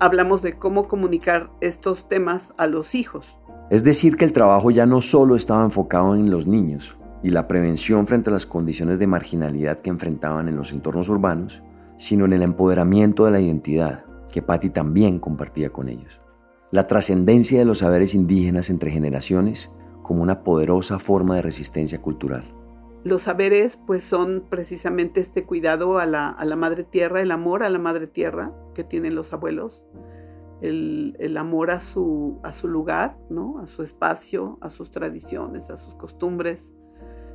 hablamos 0.00 0.42
de 0.42 0.54
cómo 0.58 0.88
comunicar 0.88 1.50
estos 1.60 2.08
temas 2.08 2.52
a 2.56 2.66
los 2.66 2.94
hijos. 2.94 3.36
Es 3.70 3.82
decir, 3.84 4.16
que 4.16 4.24
el 4.24 4.32
trabajo 4.32 4.70
ya 4.70 4.86
no 4.86 5.00
solo 5.00 5.36
estaba 5.36 5.64
enfocado 5.64 6.14
en 6.14 6.30
los 6.30 6.46
niños 6.46 6.98
y 7.24 7.30
la 7.30 7.48
prevención 7.48 8.06
frente 8.06 8.28
a 8.28 8.34
las 8.34 8.44
condiciones 8.44 8.98
de 8.98 9.06
marginalidad 9.06 9.80
que 9.80 9.88
enfrentaban 9.88 10.46
en 10.46 10.56
los 10.56 10.72
entornos 10.72 11.08
urbanos, 11.08 11.62
sino 11.96 12.26
en 12.26 12.34
el 12.34 12.42
empoderamiento 12.42 13.24
de 13.24 13.30
la 13.30 13.40
identidad, 13.40 14.04
que 14.30 14.42
Patti 14.42 14.68
también 14.68 15.18
compartía 15.18 15.70
con 15.70 15.88
ellos. 15.88 16.20
La 16.70 16.86
trascendencia 16.86 17.58
de 17.58 17.64
los 17.64 17.78
saberes 17.78 18.14
indígenas 18.14 18.68
entre 18.68 18.90
generaciones 18.90 19.70
como 20.02 20.22
una 20.22 20.44
poderosa 20.44 20.98
forma 20.98 21.36
de 21.36 21.42
resistencia 21.42 22.02
cultural. 22.02 22.44
Los 23.04 23.22
saberes 23.22 23.80
pues 23.86 24.02
son 24.04 24.44
precisamente 24.50 25.20
este 25.20 25.46
cuidado 25.46 25.98
a 25.98 26.04
la, 26.04 26.56
madre 26.56 26.84
tierra, 26.84 27.22
el 27.22 27.30
amor 27.30 27.62
a 27.62 27.70
la 27.70 27.78
madre 27.78 28.06
tierra 28.06 28.52
que 28.74 28.84
tienen 28.84 29.14
los 29.14 29.32
abuelos, 29.32 29.82
el, 30.60 31.36
amor 31.38 31.70
a 31.70 31.80
su, 31.80 32.38
a 32.42 32.52
su 32.52 32.68
lugar, 32.68 33.16
¿no? 33.30 33.60
a 33.60 33.66
su 33.66 33.82
espacio, 33.82 34.58
a 34.60 34.68
sus 34.68 34.90
tradiciones, 34.90 35.70
a 35.70 35.78
sus 35.78 35.94
costumbres. 35.94 36.74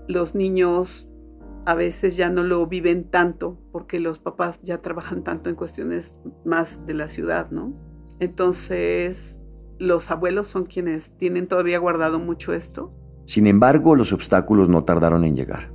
Los 0.10 0.36
niños 0.36 1.08
a 1.66 1.76
veces 1.76 2.18
ya 2.18 2.30
no 2.30 2.44
lo 2.44 2.68
viven 2.68 3.10
tanto 3.10 3.58
porque 3.72 4.02
los 4.02 4.20
papás 4.20 4.62
ya 4.62 4.82
trabajan 4.82 5.24
tanto 5.24 5.50
en 5.50 5.56
cuestiones 5.56 6.18
más 6.44 6.86
de 6.86 6.96
la 6.96 7.08
ciudad, 7.08 7.52
¿no? 7.52 7.74
Entonces, 8.20 9.42
los 9.78 10.12
abuelos 10.12 10.48
son 10.48 10.66
quienes 10.66 11.16
tienen 11.18 11.48
todavía 11.48 11.80
guardado 11.80 12.20
mucho 12.20 12.54
esto 12.54 12.92
sin 13.30 13.46
embargo, 13.46 13.96
los 13.96 14.12
obstáculos 14.12 14.70
no 14.70 14.84
tardaron 14.84 15.24
en 15.24 15.36
llegar. 15.36 15.70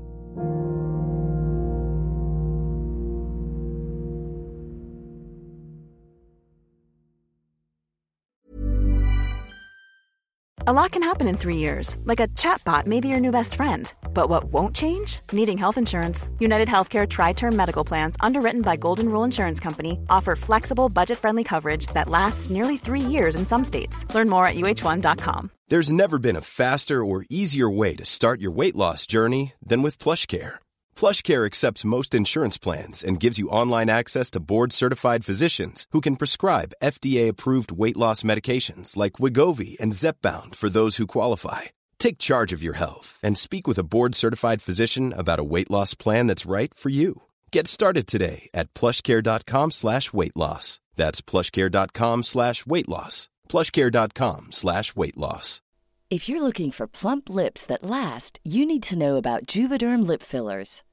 A 10.66 10.72
lot 10.72 10.90
can 10.90 11.04
happen 11.04 11.28
in 11.28 11.36
three 11.36 11.58
years, 11.58 11.96
like 12.04 12.18
a 12.18 12.26
chatbot 12.26 12.86
may 12.86 13.00
be 13.00 13.06
your 13.06 13.20
new 13.20 13.30
best 13.30 13.54
friend. 13.54 13.94
But 14.14 14.30
what 14.30 14.44
won't 14.44 14.74
change? 14.74 15.20
Needing 15.32 15.58
health 15.58 15.76
insurance. 15.76 16.28
United 16.38 16.68
Healthcare 16.68 17.06
Tri 17.06 17.32
Term 17.32 17.54
Medical 17.54 17.84
Plans, 17.84 18.16
underwritten 18.20 18.62
by 18.62 18.76
Golden 18.76 19.08
Rule 19.08 19.24
Insurance 19.24 19.60
Company, 19.60 19.98
offer 20.08 20.36
flexible, 20.36 20.88
budget 20.88 21.18
friendly 21.18 21.44
coverage 21.44 21.86
that 21.88 22.08
lasts 22.08 22.48
nearly 22.48 22.76
three 22.76 23.00
years 23.00 23.34
in 23.34 23.44
some 23.44 23.64
states. 23.64 24.06
Learn 24.14 24.28
more 24.30 24.46
at 24.46 24.54
uh1.com. 24.54 25.50
There's 25.68 25.90
never 25.90 26.18
been 26.18 26.36
a 26.36 26.40
faster 26.40 27.04
or 27.04 27.24
easier 27.28 27.68
way 27.68 27.96
to 27.96 28.04
start 28.04 28.40
your 28.40 28.52
weight 28.52 28.76
loss 28.76 29.06
journey 29.06 29.54
than 29.60 29.82
with 29.82 29.98
PlushCare. 29.98 30.56
PlushCare 30.94 31.46
accepts 31.46 31.84
most 31.84 32.14
insurance 32.14 32.58
plans 32.58 33.02
and 33.02 33.18
gives 33.18 33.38
you 33.38 33.48
online 33.48 33.90
access 33.90 34.30
to 34.32 34.40
board-certified 34.40 35.24
physicians 35.24 35.86
who 35.92 36.02
can 36.02 36.16
prescribe 36.16 36.74
FDA-approved 36.82 37.72
weight 37.72 37.96
loss 37.96 38.22
medications 38.22 38.96
like 38.96 39.14
Wigovi 39.14 39.80
and 39.80 39.92
Zepbound 39.92 40.54
for 40.54 40.68
those 40.68 40.98
who 40.98 41.06
qualify. 41.06 41.62
Take 42.04 42.18
charge 42.30 42.52
of 42.52 42.62
your 42.62 42.74
health 42.74 43.18
and 43.22 43.36
speak 43.36 43.66
with 43.66 43.78
a 43.78 43.88
board-certified 43.94 44.60
physician 44.60 45.14
about 45.16 45.40
a 45.44 45.50
weight 45.54 45.70
loss 45.70 45.94
plan 45.94 46.26
that's 46.28 46.50
right 46.56 46.72
for 46.74 46.90
you. 46.90 47.22
Get 47.50 47.66
started 47.66 48.06
today 48.06 48.50
at 48.52 48.72
plushcare.com 48.74 49.70
slash 49.70 50.12
weight 50.12 50.36
loss. 50.36 50.80
That's 50.96 51.22
plushcare.com 51.22 52.24
slash 52.24 52.66
weight 52.66 52.88
loss 52.88 53.30
plushcare.com 53.48 54.52
slash 54.52 54.96
weight 54.96 55.16
loss. 55.16 55.60
If 56.10 56.28
you're 56.28 56.42
looking 56.42 56.70
for 56.70 56.86
plump 56.86 57.28
lips 57.28 57.66
that 57.66 57.82
last, 57.82 58.38
you 58.44 58.66
need 58.66 58.82
to 58.84 58.98
know 58.98 59.16
about 59.16 59.46
Juvederm 59.46 60.06
lip 60.06 60.22
fillers. 60.22 60.82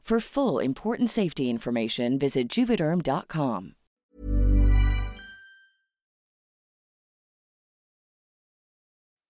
For 0.00 0.20
full 0.20 0.60
important 0.64 1.08
safety 1.08 1.48
information, 1.48 2.18
visit 2.18 2.48
juvederm.com. 2.48 3.74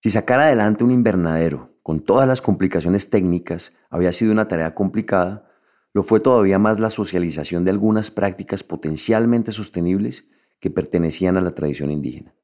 Si 0.03 0.09
sacar 0.09 0.41
adelante 0.41 0.83
un 0.83 0.93
invernadero 0.93 1.75
con 1.83 2.01
todas 2.01 2.27
las 2.27 2.41
complicaciones 2.41 3.11
técnicas 3.11 3.77
había 3.91 4.13
sido 4.13 4.33
una 4.33 4.49
tarea 4.49 4.75
complicada, 4.75 5.51
lo 5.93 6.03
fue 6.03 6.21
todavía 6.21 6.59
más 6.59 6.81
la 6.81 6.89
socialización 6.89 7.65
de 7.65 7.73
algunas 7.73 8.11
prácticas 8.11 8.63
potencialmente 8.63 9.53
sostenibles 9.53 10.31
que 10.59 10.71
pertenecían 10.71 11.37
a 11.37 11.43
la 11.43 11.55
tradición 11.55 11.91
indígena. 11.91 12.35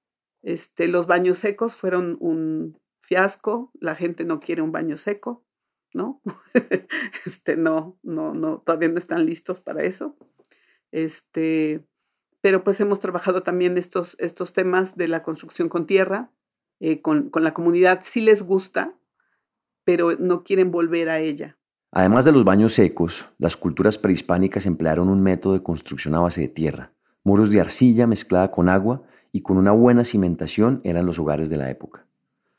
Este, 0.42 0.88
los 0.88 1.06
baños 1.06 1.38
secos 1.38 1.74
fueron 1.74 2.18
un 2.20 2.78
fiasco, 3.00 3.70
la 3.80 3.94
gente 3.94 4.24
no 4.24 4.40
quiere 4.40 4.60
un 4.60 4.72
baño 4.72 4.98
seco. 4.98 5.45
¿No? 5.96 6.20
este, 7.26 7.56
no, 7.56 7.98
no, 8.02 8.34
no, 8.34 8.58
todavía 8.58 8.88
no 8.88 8.98
están 8.98 9.26
listos 9.26 9.60
para 9.60 9.82
eso. 9.82 10.16
Este, 10.92 11.84
pero 12.40 12.62
pues 12.62 12.80
hemos 12.80 13.00
trabajado 13.00 13.42
también 13.42 13.76
estos, 13.78 14.16
estos 14.20 14.52
temas 14.52 14.96
de 14.96 15.08
la 15.08 15.22
construcción 15.22 15.68
con 15.68 15.86
tierra, 15.86 16.30
eh, 16.78 17.00
con, 17.00 17.30
con, 17.30 17.42
la 17.42 17.54
comunidad. 17.54 18.02
Sí 18.04 18.20
les 18.20 18.42
gusta, 18.42 18.94
pero 19.84 20.16
no 20.16 20.44
quieren 20.44 20.70
volver 20.70 21.08
a 21.08 21.18
ella. 21.18 21.58
Además 21.92 22.24
de 22.24 22.32
los 22.32 22.44
baños 22.44 22.74
secos, 22.74 23.28
las 23.38 23.56
culturas 23.56 23.98
prehispánicas 23.98 24.66
emplearon 24.66 25.08
un 25.08 25.22
método 25.22 25.54
de 25.54 25.62
construcción 25.62 26.14
a 26.14 26.20
base 26.20 26.42
de 26.42 26.48
tierra. 26.48 26.92
Muros 27.24 27.50
de 27.50 27.60
arcilla 27.60 28.06
mezclada 28.06 28.50
con 28.50 28.68
agua 28.68 29.02
y 29.32 29.42
con 29.42 29.56
una 29.56 29.72
buena 29.72 30.04
cimentación 30.04 30.80
eran 30.84 31.06
los 31.06 31.18
hogares 31.18 31.50
de 31.50 31.56
la 31.56 31.70
época. 31.70 32.05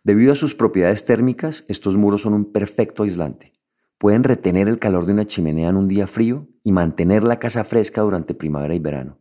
Debido 0.08 0.32
a 0.32 0.38
sus 0.38 0.56
propiedades 0.56 1.04
térmicas, 1.04 1.66
estos 1.68 1.98
muros 1.98 2.22
son 2.22 2.34
un 2.34 2.54
perfecto 2.54 3.04
aislante. 3.04 3.52
Pueden 3.98 4.24
retener 4.24 4.70
el 4.70 4.80
calor 4.80 5.06
de 5.06 5.12
una 5.12 5.26
chimenea 5.26 5.68
en 5.68 5.76
un 5.76 5.90
día 5.90 6.08
frío 6.08 6.48
y 6.64 6.72
mantener 6.72 7.26
la 7.26 7.40
casa 7.40 7.66
fresca 7.66 8.04
durante 8.04 8.34
primavera 8.34 8.74
y 8.74 8.80
verano. 8.80 9.20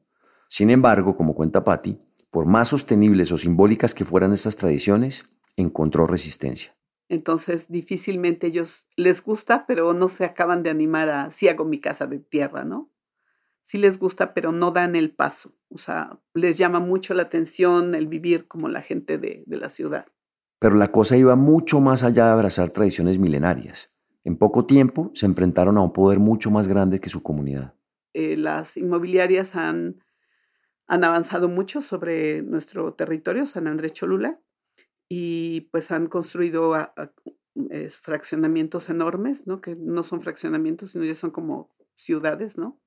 Sin 0.49 0.71
embargo, 0.71 1.17
como 1.17 1.35
cuenta 1.35 1.65
Patti, 1.65 1.99
por 2.31 2.47
más 2.47 2.69
sostenibles 2.69 3.33
o 3.33 3.37
simbólicas 3.37 3.95
que 3.95 4.05
fueran 4.05 4.33
estas 4.33 4.59
tradiciones, 4.59 5.29
encontró 5.57 6.07
resistencia. 6.07 6.77
Entonces, 7.09 7.69
difícilmente 7.69 8.47
ellos 8.47 8.87
les 8.95 9.25
gusta, 9.25 9.67
pero 9.67 9.93
no 9.93 10.07
se 10.07 10.25
acaban 10.25 10.63
de 10.63 10.71
animar 10.71 11.09
a, 11.09 11.33
si 11.33 11.49
hago 11.49 11.65
mi 11.65 11.81
casa 11.81 12.07
de 12.07 12.21
tierra, 12.21 12.65
¿no? 12.65 12.93
Sí 13.65 13.79
les 13.79 13.99
gusta, 13.99 14.35
pero 14.35 14.53
no 14.53 14.71
dan 14.71 14.95
el 14.95 15.11
paso. 15.11 15.53
O 15.69 15.79
sea, 15.79 16.21
les 16.33 16.59
llama 16.59 16.79
mucho 16.79 17.13
la 17.13 17.25
atención 17.25 17.97
el 17.97 18.07
vivir 18.07 18.47
como 18.47 18.69
la 18.69 18.83
gente 18.83 19.19
de, 19.19 19.43
de 19.47 19.57
la 19.57 19.69
ciudad. 19.69 20.07
Pero 20.59 20.77
la 20.77 20.91
cosa 20.91 21.17
iba 21.17 21.37
mucho 21.37 21.81
más 21.81 22.03
allá 22.03 22.27
de 22.27 22.33
abrazar 22.33 22.71
tradiciones 22.71 23.19
milenarias. 23.19 23.91
En 24.25 24.37
poco 24.37 24.67
tiempo 24.67 25.11
se 25.15 25.27
enfrentaron 25.27 25.77
a 25.77 25.83
un 25.83 25.93
poder 25.93 26.19
mucho 26.19 26.51
más 26.51 26.67
grande 26.67 27.01
que 27.01 27.09
su 27.09 27.23
comunidad. 27.23 27.75
Eh, 28.15 28.37
las 28.37 28.77
inmobiliarias 28.77 29.55
han, 29.55 30.03
han 30.87 31.05
avanzado 31.05 31.49
mucho 31.49 31.83
sobre 31.83 32.43
nuestro 32.43 32.95
territorio, 32.95 33.47
San 33.47 33.67
Andrés 33.67 33.93
Cholula, 33.93 34.41
y 35.09 35.63
pues 35.73 35.91
han 35.93 36.07
construido 36.07 36.73
fraccionamientos 38.03 38.89
enormes, 38.89 39.47
¿no? 39.47 39.61
Que 39.61 39.77
no 39.77 40.03
son 40.03 40.21
fraccionamientos, 40.21 40.93
sino 40.93 41.05
ya 41.05 41.15
son 41.15 41.31
como 41.31 41.71
ciudades, 41.95 42.59
¿no? 42.59 42.81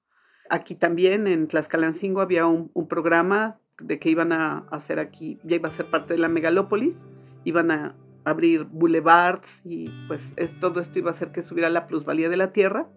Aquí 0.50 0.76
también 0.76 1.28
en 1.28 1.48
Tlaxcalancingo 1.48 2.22
había 2.22 2.46
un, 2.48 2.72
programa 2.88 3.60
de 3.80 4.00
que 4.00 4.10
iban 4.10 4.32
a 4.32 4.68
hacer 4.72 5.00
aquí, 5.00 5.40
ya 5.44 5.56
iba 5.56 5.70
a 5.70 5.72
ser 5.72 5.90
parte 5.90 6.16
de 6.16 6.20
la 6.20 6.28
megalópolis, 6.28 7.06
iban 7.44 7.72
a 7.72 7.96
abrir 8.26 8.66
boulevards 8.66 9.62
y 9.66 9.90
pues 10.08 10.34
todo 10.60 10.80
esto 10.80 11.00
iba 11.00 11.10
a 11.10 11.14
hacer 11.14 11.32
que 11.32 11.42
subiera 11.42 11.70
la 11.70 11.88
plusvalía 11.88 12.30
de 12.30 12.38
la 12.38 12.52
tierra, 12.52 12.88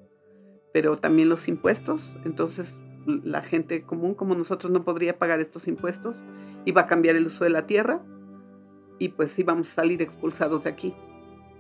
pero 0.72 0.96
también 0.96 1.28
los 1.28 1.48
impuestos. 1.48 2.14
Entonces 2.24 2.78
la 3.06 3.42
gente 3.42 3.82
común 3.82 4.14
como 4.14 4.34
nosotros 4.34 4.72
no 4.72 4.84
podría 4.84 5.18
pagar 5.18 5.40
estos 5.40 5.68
impuestos, 5.68 6.22
iba 6.64 6.82
a 6.82 6.86
cambiar 6.86 7.16
el 7.16 7.26
uso 7.26 7.44
de 7.44 7.50
la 7.50 7.66
tierra 7.66 8.02
y 8.98 9.08
pues 9.10 9.38
íbamos 9.38 9.70
a 9.70 9.74
salir 9.74 10.02
expulsados 10.02 10.64
de 10.64 10.70
aquí. 10.70 10.94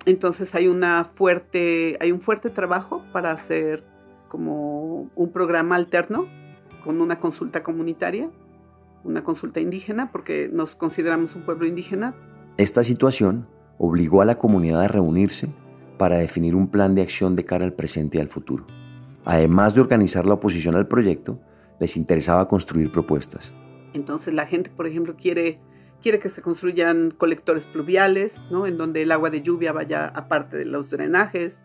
Entonces 0.04 0.54
hay, 0.54 0.66
una 0.68 1.04
fuerte, 1.04 1.96
hay 2.00 2.12
un 2.12 2.20
fuerte 2.20 2.50
trabajo 2.50 3.04
para 3.12 3.30
hacer 3.30 3.84
como 4.28 5.10
un 5.14 5.32
programa 5.32 5.76
alterno 5.76 6.26
con 6.84 7.00
una 7.00 7.20
consulta 7.20 7.62
comunitaria, 7.62 8.30
una 9.04 9.22
consulta 9.22 9.60
indígena, 9.60 10.10
porque 10.10 10.48
nos 10.52 10.74
consideramos 10.74 11.36
un 11.36 11.42
pueblo 11.42 11.66
indígena. 11.66 12.14
Esta 12.58 12.84
situación 12.84 13.48
obligó 13.78 14.20
a 14.20 14.24
la 14.26 14.38
comunidad 14.38 14.82
a 14.82 14.88
reunirse 14.88 15.48
para 15.98 16.18
definir 16.18 16.54
un 16.54 16.70
plan 16.70 16.94
de 16.94 17.02
acción 17.02 17.34
de 17.34 17.44
cara 17.44 17.64
al 17.64 17.72
presente 17.72 18.18
y 18.18 18.20
al 18.20 18.28
futuro. 18.28 18.66
Además 19.24 19.74
de 19.74 19.80
organizar 19.80 20.26
la 20.26 20.34
oposición 20.34 20.74
al 20.74 20.88
proyecto, 20.88 21.40
les 21.80 21.96
interesaba 21.96 22.48
construir 22.48 22.92
propuestas. 22.92 23.52
Entonces 23.94 24.34
la 24.34 24.46
gente, 24.46 24.70
por 24.70 24.86
ejemplo, 24.86 25.16
quiere 25.16 25.60
quiere 26.02 26.18
que 26.18 26.28
se 26.28 26.42
construyan 26.42 27.12
colectores 27.12 27.64
pluviales, 27.64 28.42
¿no? 28.50 28.66
en 28.66 28.76
donde 28.76 29.02
el 29.02 29.12
agua 29.12 29.30
de 29.30 29.40
lluvia 29.40 29.72
vaya 29.72 30.06
aparte 30.08 30.58
de 30.58 30.64
los 30.64 30.90
drenajes. 30.90 31.62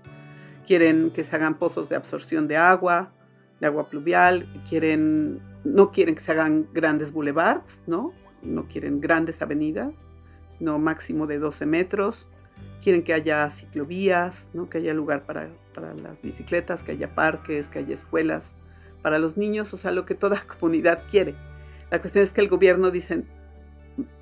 Quieren 0.65 1.11
que 1.11 1.23
se 1.23 1.35
hagan 1.35 1.57
pozos 1.57 1.89
de 1.89 1.95
absorción 1.95 2.47
de 2.47 2.55
agua, 2.55 3.11
de 3.59 3.67
agua 3.67 3.89
pluvial. 3.89 4.47
Quieren, 4.69 5.41
no 5.65 5.91
quieren 5.91 6.15
que 6.15 6.21
se 6.21 6.31
hagan 6.31 6.67
grandes 6.71 7.11
boulevards, 7.11 7.81
¿no? 7.87 8.13
no 8.43 8.67
quieren 8.67 9.01
grandes 9.01 9.41
avenidas, 9.41 10.03
sino 10.57 10.79
máximo 10.79 11.27
de 11.27 11.39
12 11.39 11.65
metros. 11.65 12.27
Quieren 12.81 13.03
que 13.03 13.13
haya 13.13 13.49
ciclovías, 13.49 14.49
¿no? 14.53 14.69
que 14.69 14.79
haya 14.79 14.93
lugar 14.93 15.23
para, 15.23 15.49
para 15.73 15.93
las 15.93 16.21
bicicletas, 16.21 16.83
que 16.83 16.93
haya 16.93 17.13
parques, 17.13 17.67
que 17.67 17.79
haya 17.79 17.93
escuelas 17.93 18.55
para 19.01 19.19
los 19.19 19.37
niños, 19.37 19.73
o 19.73 19.77
sea, 19.77 19.91
lo 19.91 20.05
que 20.05 20.15
toda 20.15 20.43
comunidad 20.59 21.03
quiere. 21.09 21.35
La 21.91 21.99
cuestión 21.99 22.23
es 22.23 22.31
que 22.31 22.41
el 22.41 22.49
gobierno 22.49 22.91
dice, 22.91 23.23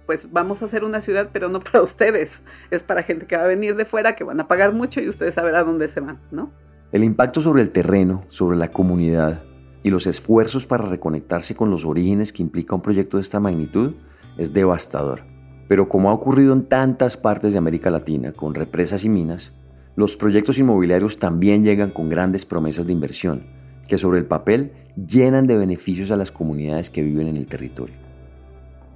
pues 0.05 0.31
vamos 0.31 0.61
a 0.61 0.65
hacer 0.65 0.83
una 0.83 1.01
ciudad, 1.01 1.29
pero 1.31 1.49
no 1.49 1.59
para 1.71 1.81
ustedes, 1.81 2.41
es 2.71 2.83
para 2.83 3.03
gente 3.03 3.25
que 3.25 3.37
va 3.37 3.43
a 3.43 3.47
venir 3.47 3.75
de 3.75 3.85
fuera, 3.85 4.15
que 4.15 4.23
van 4.23 4.39
a 4.39 4.47
pagar 4.47 4.73
mucho 4.73 5.01
y 5.01 5.07
ustedes 5.07 5.33
saben 5.33 5.55
a 5.55 5.63
dónde 5.63 5.87
se 5.87 5.99
van, 5.99 6.19
¿no? 6.31 6.51
El 6.91 7.03
impacto 7.03 7.41
sobre 7.41 7.61
el 7.61 7.71
terreno, 7.71 8.23
sobre 8.29 8.57
la 8.57 8.71
comunidad 8.71 9.43
y 9.83 9.89
los 9.89 10.07
esfuerzos 10.07 10.65
para 10.65 10.87
reconectarse 10.87 11.55
con 11.55 11.69
los 11.69 11.83
orígenes 11.83 12.31
que 12.31 12.41
implica 12.41 12.75
un 12.75 12.81
proyecto 12.81 13.17
de 13.17 13.21
esta 13.21 13.39
magnitud 13.39 13.93
es 14.37 14.53
devastador. 14.53 15.23
Pero 15.67 15.89
como 15.89 16.09
ha 16.09 16.13
ocurrido 16.13 16.53
en 16.53 16.65
tantas 16.65 17.17
partes 17.17 17.53
de 17.53 17.59
América 17.59 17.89
Latina 17.89 18.31
con 18.31 18.53
represas 18.53 19.03
y 19.03 19.09
minas, 19.09 19.53
los 19.95 20.15
proyectos 20.15 20.57
inmobiliarios 20.57 21.19
también 21.19 21.63
llegan 21.63 21.91
con 21.91 22.09
grandes 22.09 22.45
promesas 22.45 22.85
de 22.85 22.93
inversión, 22.93 23.43
que 23.87 23.97
sobre 23.97 24.19
el 24.19 24.25
papel 24.25 24.73
llenan 24.95 25.47
de 25.47 25.57
beneficios 25.57 26.11
a 26.11 26.17
las 26.17 26.31
comunidades 26.31 26.89
que 26.89 27.01
viven 27.03 27.27
en 27.27 27.37
el 27.37 27.47
territorio. 27.47 27.95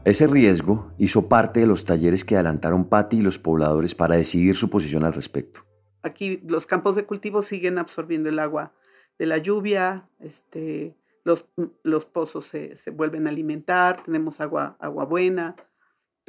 Ese 0.05 0.27
riesgo 0.27 0.91
hizo 0.97 1.27
parte 1.27 1.59
de 1.59 1.67
los 1.67 1.85
talleres 1.85 2.23
que 2.25 2.35
adelantaron 2.35 2.85
Patti 2.85 3.17
y 3.17 3.21
los 3.21 3.37
pobladores 3.37 3.95
para 3.95 4.15
decidir 4.15 4.55
su 4.55 4.69
posición 4.69 5.03
al 5.03 5.13
respecto. 5.13 5.61
Aquí 6.01 6.41
los 6.45 6.65
campos 6.65 6.95
de 6.95 7.05
cultivo 7.05 7.41
siguen 7.41 7.77
absorbiendo 7.77 8.29
el 8.29 8.39
agua 8.39 8.73
de 9.17 9.25
la 9.25 9.37
lluvia, 9.37 10.07
este, 10.19 10.95
los, 11.25 12.05
pozos 12.05 12.45
se, 12.45 12.77
se, 12.77 12.91
vuelven 12.91 13.27
a 13.27 13.29
alimentar, 13.29 14.03
tenemos 14.03 14.39
agua, 14.39 14.77
agua 14.79 15.05
buena, 15.05 15.55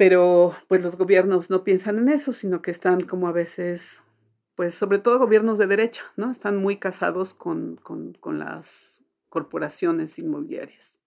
pero 0.01 0.55
pues 0.67 0.81
los 0.81 0.97
gobiernos 0.97 1.51
no 1.51 1.63
piensan 1.63 1.99
en 1.99 2.09
eso, 2.09 2.33
sino 2.33 2.63
que 2.63 2.71
están 2.71 3.01
como 3.01 3.27
a 3.27 3.31
veces, 3.31 4.01
pues 4.55 4.73
sobre 4.73 4.97
todo 4.97 5.19
gobiernos 5.19 5.59
de 5.59 5.67
derecha, 5.67 6.01
¿no? 6.17 6.31
Están 6.31 6.57
muy 6.57 6.77
casados 6.77 7.35
con, 7.35 7.75
con, 7.75 8.39
las 8.39 9.03
corporaciones 9.29 10.17
inmobiliarias. 10.17 10.97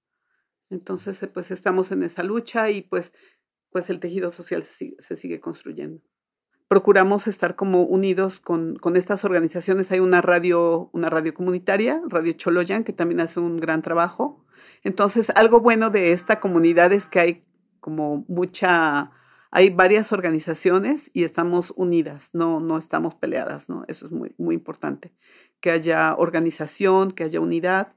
Entonces, 0.71 1.21
eh, 1.25 1.27
pues 1.27 1.51
estamos 1.51 1.91
en 1.91 2.05
esa 2.05 2.23
lucha 2.23 2.71
y 2.71 2.83
pues, 2.83 3.13
pues 3.73 3.91
el 3.91 3.99
tejido 3.99 4.31
social 4.31 4.63
se 4.63 5.17
sigue, 5.17 5.41
construyendo. 5.41 6.01
Procuramos 6.69 7.27
estar 7.27 7.57
como 7.57 7.83
unidos 7.83 8.39
con, 8.39 8.77
con, 8.77 8.95
estas 8.95 9.25
organizaciones. 9.25 9.91
Hay 9.91 9.99
una 9.99 10.23
radio, 10.23 10.91
una 10.93 11.11
radio 11.11 11.35
comunitaria, 11.35 12.01
Radio 12.07 12.33
Choloyan, 12.35 12.85
que 12.85 12.93
también 12.93 13.19
hace 13.19 13.41
un 13.41 13.57
gran 13.57 13.83
trabajo. 13.83 14.47
Entonces, 14.85 15.31
algo 15.31 15.59
bueno 15.59 15.91
de 15.91 16.13
esta 16.13 16.39
comunidad 16.39 16.93
es 16.93 17.09
que 17.09 17.19
hay 17.19 17.45
como 17.85 18.25
mucha, 18.29 19.11
hay 19.51 19.69
varias 19.69 20.15
organizaciones 20.15 21.11
y 21.13 21.25
estamos 21.25 21.75
unidas, 21.77 22.31
no, 22.33 22.59
no 22.59 22.79
estamos 22.79 23.15
peleadas, 23.15 23.69
¿no? 23.69 23.85
Eso 23.89 24.07
es 24.07 24.13
muy, 24.13 24.35
muy 24.39 24.55
importante. 24.55 25.13
Que 25.61 25.71
haya 25.71 26.15
organización, 26.17 27.11
que 27.11 27.25
haya 27.25 27.41
unidad 27.41 27.93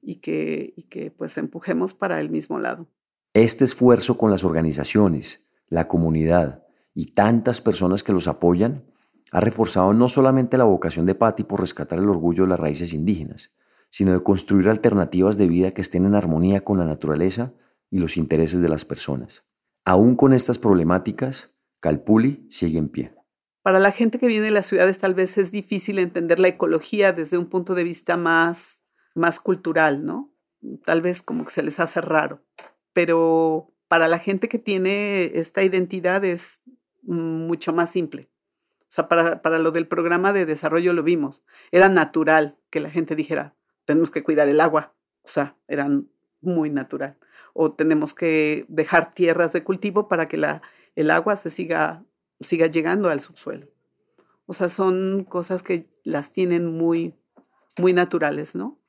y 0.00 0.20
que, 0.20 0.72
y 0.74 0.84
que 0.84 1.10
pues 1.10 1.36
empujemos 1.36 1.92
para 1.92 2.18
el 2.18 2.30
mismo 2.30 2.58
lado. 2.58 2.86
Este 3.34 3.66
esfuerzo 3.66 4.16
con 4.16 4.30
las 4.30 4.42
organizaciones, 4.42 5.44
la 5.68 5.86
comunidad 5.86 6.64
y 6.94 7.12
tantas 7.12 7.60
personas 7.60 8.02
que 8.02 8.14
los 8.14 8.26
apoyan 8.26 8.84
ha 9.32 9.40
reforzado 9.40 9.92
no 9.92 10.08
solamente 10.08 10.56
la 10.56 10.64
vocación 10.64 11.04
de 11.04 11.14
Patti 11.14 11.44
por 11.44 11.60
rescatar 11.60 11.98
el 11.98 12.08
orgullo 12.08 12.44
de 12.44 12.48
las 12.48 12.60
raíces 12.60 12.94
indígenas, 12.94 13.50
sino 13.90 14.14
de 14.14 14.22
construir 14.22 14.70
alternativas 14.70 15.36
de 15.36 15.46
vida 15.46 15.72
que 15.72 15.82
estén 15.82 16.06
en 16.06 16.14
armonía 16.14 16.64
con 16.64 16.78
la 16.78 16.86
naturaleza 16.86 17.52
y 17.90 17.98
los 17.98 18.16
intereses 18.16 18.60
de 18.60 18.68
las 18.68 18.84
personas. 18.84 19.44
Aún 19.84 20.16
con 20.16 20.32
estas 20.32 20.58
problemáticas, 20.58 21.54
Calpuli 21.80 22.46
sigue 22.50 22.78
en 22.78 22.88
pie. 22.88 23.14
Para 23.62 23.78
la 23.78 23.90
gente 23.90 24.18
que 24.18 24.26
viene 24.26 24.46
de 24.46 24.52
las 24.52 24.66
ciudades 24.66 24.98
tal 24.98 25.14
vez 25.14 25.36
es 25.38 25.50
difícil 25.50 25.98
entender 25.98 26.38
la 26.38 26.48
ecología 26.48 27.12
desde 27.12 27.38
un 27.38 27.46
punto 27.46 27.74
de 27.74 27.84
vista 27.84 28.16
más 28.16 28.80
más 29.14 29.40
cultural, 29.40 30.04
¿no? 30.04 30.32
Tal 30.84 31.02
vez 31.02 31.22
como 31.22 31.44
que 31.44 31.50
se 31.50 31.62
les 31.62 31.80
hace 31.80 32.00
raro, 32.00 32.44
pero 32.92 33.72
para 33.88 34.08
la 34.08 34.18
gente 34.18 34.48
que 34.48 34.58
tiene 34.58 35.32
esta 35.34 35.62
identidad 35.62 36.24
es 36.24 36.60
mucho 37.02 37.72
más 37.72 37.90
simple. 37.90 38.30
O 38.82 38.92
sea, 38.92 39.08
para, 39.08 39.40
para 39.42 39.58
lo 39.58 39.70
del 39.70 39.86
programa 39.86 40.32
de 40.32 40.46
desarrollo 40.46 40.92
lo 40.92 41.02
vimos. 41.02 41.42
Era 41.70 41.88
natural 41.88 42.58
que 42.70 42.80
la 42.80 42.90
gente 42.90 43.14
dijera, 43.14 43.54
tenemos 43.84 44.10
que 44.10 44.22
cuidar 44.22 44.48
el 44.48 44.60
agua. 44.60 44.94
O 45.22 45.28
sea, 45.28 45.56
eran 45.68 46.08
muy 46.40 46.70
natural. 46.70 47.16
O 47.52 47.72
tenemos 47.72 48.14
que 48.14 48.64
dejar 48.68 49.12
tierras 49.12 49.52
de 49.52 49.64
cultivo 49.64 50.08
para 50.08 50.28
que 50.28 50.36
la, 50.36 50.62
el 50.96 51.10
agua 51.10 51.36
se 51.36 51.50
siga, 51.50 52.04
siga 52.40 52.66
llegando 52.66 53.10
al 53.10 53.20
subsuelo. 53.20 53.68
O 54.46 54.52
sea, 54.52 54.68
son 54.68 55.24
cosas 55.28 55.62
que 55.62 55.86
las 56.04 56.32
tienen 56.32 56.66
muy, 56.66 57.14
muy 57.78 57.92
naturales, 57.92 58.54
¿no? 58.54 58.80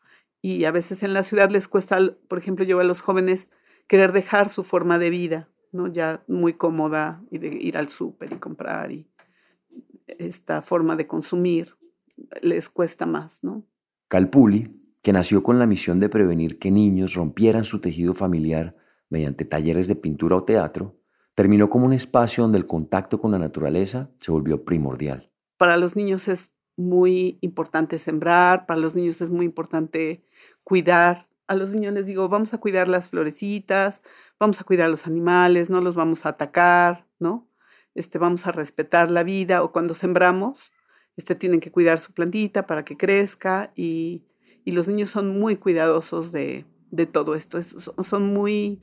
y 0.41 0.65
a 0.65 0.71
veces 0.71 1.03
en 1.03 1.13
la 1.13 1.23
ciudad 1.23 1.51
les 1.51 1.67
cuesta, 1.67 1.99
por 2.27 2.39
ejemplo, 2.39 2.65
yo 2.65 2.79
a 2.79 2.83
los 2.83 3.01
jóvenes 3.01 3.49
querer 3.87 4.11
dejar 4.11 4.49
su 4.49 4.63
forma 4.63 4.97
de 4.97 5.09
vida, 5.09 5.49
¿no? 5.71 5.87
Ya 5.87 6.23
muy 6.27 6.53
cómoda 6.53 7.21
y 7.29 7.37
de 7.37 7.47
ir 7.47 7.77
al 7.77 7.89
súper 7.89 8.33
y 8.33 8.37
comprar 8.37 8.91
y 8.91 9.07
esta 10.07 10.61
forma 10.61 10.95
de 10.95 11.07
consumir 11.07 11.75
les 12.41 12.69
cuesta 12.69 13.05
más, 13.05 13.43
¿no? 13.43 13.63
Calpuli, 14.07 14.80
que 15.01 15.13
nació 15.13 15.43
con 15.43 15.59
la 15.59 15.65
misión 15.65 15.99
de 15.99 16.09
prevenir 16.09 16.59
que 16.59 16.71
niños 16.71 17.15
rompieran 17.15 17.63
su 17.63 17.81
tejido 17.81 18.13
familiar 18.13 18.75
mediante 19.09 19.45
talleres 19.45 19.87
de 19.87 19.95
pintura 19.95 20.35
o 20.35 20.43
teatro, 20.43 20.95
terminó 21.35 21.69
como 21.69 21.85
un 21.85 21.93
espacio 21.93 22.43
donde 22.43 22.57
el 22.57 22.67
contacto 22.67 23.19
con 23.19 23.31
la 23.31 23.39
naturaleza 23.39 24.09
se 24.17 24.31
volvió 24.31 24.63
primordial. 24.63 25.31
Para 25.57 25.77
los 25.77 25.95
niños 25.95 26.27
es 26.27 26.51
muy 26.77 27.37
importante 27.41 27.97
sembrar, 27.99 28.65
para 28.65 28.79
los 28.79 28.95
niños 28.95 29.21
es 29.21 29.29
muy 29.29 29.45
importante 29.45 30.23
cuidar. 30.63 31.27
A 31.47 31.55
los 31.55 31.73
niños 31.73 31.93
les 31.93 32.05
digo, 32.05 32.29
vamos 32.29 32.53
a 32.53 32.59
cuidar 32.59 32.87
las 32.87 33.09
florecitas, 33.09 34.03
vamos 34.39 34.61
a 34.61 34.63
cuidar 34.63 34.89
los 34.89 35.07
animales, 35.07 35.69
no 35.69 35.81
los 35.81 35.95
vamos 35.95 36.25
a 36.25 36.29
atacar, 36.29 37.05
¿no? 37.19 37.47
Este, 37.93 38.17
vamos 38.17 38.47
a 38.47 38.51
respetar 38.51 39.11
la 39.11 39.23
vida 39.23 39.63
o 39.63 39.73
cuando 39.73 39.93
sembramos, 39.93 40.71
este, 41.17 41.35
tienen 41.35 41.59
que 41.59 41.71
cuidar 41.71 41.99
su 41.99 42.13
plantita 42.13 42.65
para 42.65 42.85
que 42.85 42.95
crezca 42.95 43.73
y, 43.75 44.23
y 44.65 44.71
los 44.71 44.87
niños 44.87 45.09
son 45.09 45.39
muy 45.39 45.57
cuidadosos 45.57 46.31
de, 46.31 46.65
de 46.91 47.05
todo 47.05 47.35
esto, 47.35 47.61
son 47.61 48.23
muy, 48.33 48.81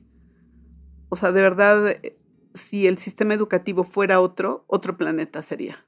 o 1.09 1.15
sea, 1.15 1.31
de 1.31 1.41
verdad, 1.41 1.97
si 2.53 2.87
el 2.87 2.97
sistema 2.97 3.33
educativo 3.33 3.83
fuera 3.83 4.19
otro, 4.19 4.65
otro 4.67 4.97
planeta 4.97 5.41
sería 5.41 5.85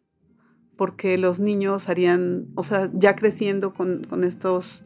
porque 0.81 1.15
los 1.19 1.39
niños 1.39 1.89
harían, 1.89 2.47
o 2.55 2.63
sea, 2.63 2.89
ya 2.91 3.15
creciendo 3.15 3.71
con, 3.71 4.03
con, 4.05 4.23
estos, 4.23 4.83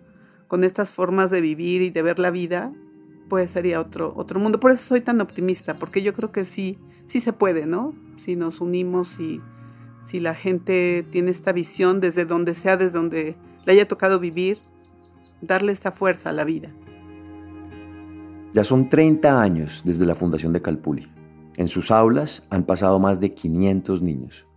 con 0.49 0.65
estas 0.65 0.91
formas 0.91 1.31
de 1.31 1.39
vivir 1.39 1.81
y 1.81 1.89
de 1.89 2.01
ver 2.01 2.19
la 2.19 2.31
vida, 2.31 2.73
pues 3.29 3.51
sería 3.51 3.79
otro, 3.79 4.13
otro 4.17 4.37
mundo. 4.37 4.59
Por 4.59 4.71
eso 4.71 4.83
soy 4.83 4.99
tan 4.99 5.21
optimista, 5.21 5.75
porque 5.75 6.03
yo 6.03 6.13
creo 6.13 6.33
que 6.33 6.43
sí, 6.43 6.77
sí 7.05 7.21
se 7.21 7.31
puede, 7.31 7.65
¿no? 7.65 7.95
Si 8.17 8.35
nos 8.35 8.59
unimos 8.59 9.21
y 9.21 9.39
si 10.03 10.19
la 10.19 10.35
gente 10.35 11.05
tiene 11.11 11.31
esta 11.31 11.53
visión 11.53 12.01
desde 12.01 12.25
donde 12.25 12.55
sea, 12.55 12.75
desde 12.75 12.97
donde 12.97 13.35
le 13.65 13.71
haya 13.71 13.87
tocado 13.87 14.19
vivir, 14.19 14.59
darle 15.41 15.71
esta 15.71 15.91
fuerza 15.91 16.29
a 16.29 16.33
la 16.33 16.43
vida. 16.43 16.69
Ya 18.53 18.63
son 18.63 18.89
30 18.89 19.41
años 19.41 19.81
desde 19.85 20.05
la 20.05 20.15
fundación 20.15 20.53
de 20.53 20.61
Calpuli. 20.61 21.07
En 21.57 21.67
sus 21.67 21.91
aulas 21.91 22.45
han 22.49 22.63
pasado 22.63 22.99
más 22.99 23.19
de 23.19 23.33
500 23.33 24.01
niños. 24.01 24.47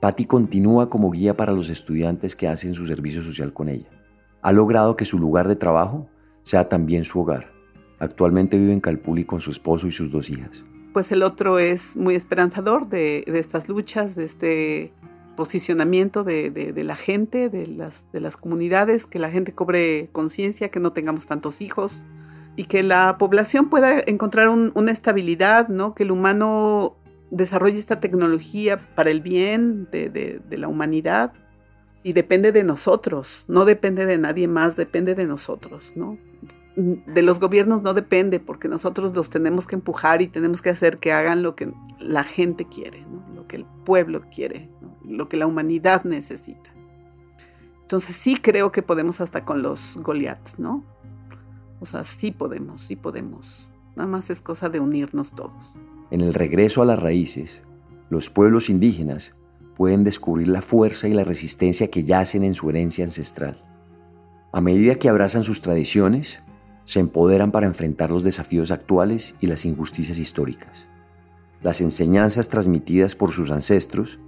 Patti 0.00 0.26
continúa 0.26 0.88
como 0.88 1.10
guía 1.10 1.36
para 1.36 1.52
los 1.52 1.68
estudiantes 1.68 2.36
que 2.36 2.46
hacen 2.46 2.74
su 2.74 2.86
servicio 2.86 3.22
social 3.22 3.52
con 3.52 3.68
ella. 3.68 3.88
Ha 4.42 4.52
logrado 4.52 4.96
que 4.96 5.04
su 5.04 5.18
lugar 5.18 5.48
de 5.48 5.56
trabajo 5.56 6.08
sea 6.44 6.68
también 6.68 7.04
su 7.04 7.20
hogar. 7.20 7.52
Actualmente 7.98 8.58
vive 8.58 8.72
en 8.72 8.80
Calpuli 8.80 9.24
con 9.24 9.40
su 9.40 9.50
esposo 9.50 9.88
y 9.88 9.90
sus 9.90 10.10
dos 10.10 10.30
hijas. 10.30 10.64
Pues 10.92 11.10
el 11.12 11.22
otro 11.22 11.58
es 11.58 11.96
muy 11.96 12.14
esperanzador 12.14 12.88
de, 12.88 13.24
estas 13.26 13.68
luchas, 13.68 14.14
de 14.14 14.24
este 14.24 14.92
posicionamiento 15.38 16.24
de, 16.24 16.72
la 16.84 16.96
gente, 16.96 17.48
de 17.48 17.68
las, 17.68 18.10
de 18.10 18.20
las 18.20 18.36
comunidades, 18.36 19.06
que 19.06 19.20
la 19.20 19.30
gente 19.30 19.52
cobre 19.52 20.08
conciencia, 20.10 20.68
que 20.70 20.80
no 20.80 20.92
tengamos 20.92 21.26
tantos 21.26 21.60
hijos 21.60 21.92
y 22.56 22.64
que 22.64 22.82
la 22.82 23.18
población 23.18 23.70
pueda 23.70 24.00
encontrar 24.00 24.48
una 24.48 24.90
estabilidad, 24.90 25.68
¿no? 25.68 25.94
que 25.94 26.02
el 26.02 26.10
humano 26.10 26.96
desarrolle 27.30 27.78
esta 27.78 28.00
tecnología 28.00 28.80
para 28.96 29.12
el 29.12 29.20
bien 29.20 29.86
de, 29.92 30.40
la 30.50 30.66
humanidad 30.66 31.32
y 32.02 32.14
depende 32.14 32.50
de 32.50 32.64
nosotros, 32.64 33.44
no 33.46 33.64
depende 33.64 34.06
de 34.06 34.18
nadie 34.18 34.48
más, 34.48 34.74
depende 34.74 35.14
de 35.14 35.26
nosotros, 35.26 35.92
¿no? 35.94 36.18
De 36.74 37.22
los 37.22 37.38
gobiernos 37.38 37.82
no 37.82 37.94
depende 37.94 38.40
porque 38.40 38.66
nosotros 38.66 39.14
los 39.14 39.30
tenemos 39.30 39.68
que 39.68 39.76
empujar 39.76 40.20
y 40.20 40.26
tenemos 40.26 40.62
que 40.62 40.70
hacer 40.70 40.98
que 40.98 41.12
hagan 41.12 41.44
lo 41.44 41.54
que 41.54 41.72
la 42.00 42.24
gente 42.24 42.64
quiere, 42.64 43.04
lo 43.34 43.46
que 43.46 43.56
el 43.56 43.66
pueblo 43.84 44.22
quiere, 44.34 44.68
lo 45.08 45.28
que 45.28 45.36
la 45.36 45.46
humanidad 45.46 46.04
necesita. 46.04 46.70
Entonces 47.82 48.16
sí 48.16 48.36
creo 48.36 48.70
que 48.70 48.82
podemos 48.82 49.20
hasta 49.20 49.44
con 49.44 49.62
los 49.62 49.96
Goliaths, 49.96 50.58
¿no? 50.58 50.84
O 51.80 51.86
sea, 51.86 52.04
sí 52.04 52.30
podemos, 52.30 52.82
sí 52.82 52.96
podemos. 52.96 53.68
Nada 53.96 54.08
más 54.08 54.30
es 54.30 54.40
cosa 54.42 54.68
de 54.68 54.80
unirnos 54.80 55.32
todos. 55.32 55.74
En 56.10 56.20
el 56.20 56.34
regreso 56.34 56.82
a 56.82 56.84
las 56.84 57.00
raíces, 57.00 57.62
los 58.10 58.30
pueblos 58.30 58.68
indígenas 58.68 59.34
pueden 59.76 60.04
descubrir 60.04 60.48
la 60.48 60.60
fuerza 60.60 61.08
y 61.08 61.14
la 61.14 61.24
resistencia 61.24 61.88
que 61.88 62.04
yacen 62.04 62.44
en 62.44 62.54
su 62.54 62.68
herencia 62.68 63.04
ancestral. 63.04 63.64
A 64.52 64.60
medida 64.60 64.96
que 64.96 65.08
abrazan 65.08 65.44
sus 65.44 65.60
tradiciones, 65.60 66.40
se 66.84 67.00
empoderan 67.00 67.52
para 67.52 67.66
enfrentar 67.66 68.10
los 68.10 68.24
desafíos 68.24 68.70
actuales 68.70 69.34
y 69.40 69.46
las 69.46 69.64
injusticias 69.64 70.18
históricas. 70.18 70.86
Las 71.62 71.80
enseñanzas 71.80 72.48
transmitidas 72.48 73.14
por 73.14 73.32
sus 73.32 73.50
ancestros 73.50 74.18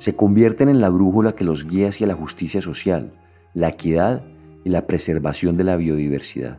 se 0.00 0.16
convierten 0.16 0.70
en 0.70 0.80
la 0.80 0.88
brújula 0.88 1.34
que 1.34 1.44
los 1.44 1.68
guía 1.68 1.90
hacia 1.90 2.06
la 2.06 2.14
justicia 2.14 2.62
social, 2.62 3.12
la 3.52 3.68
equidad 3.68 4.22
y 4.64 4.70
la 4.70 4.86
preservación 4.86 5.58
de 5.58 5.64
la 5.64 5.76
biodiversidad. 5.76 6.58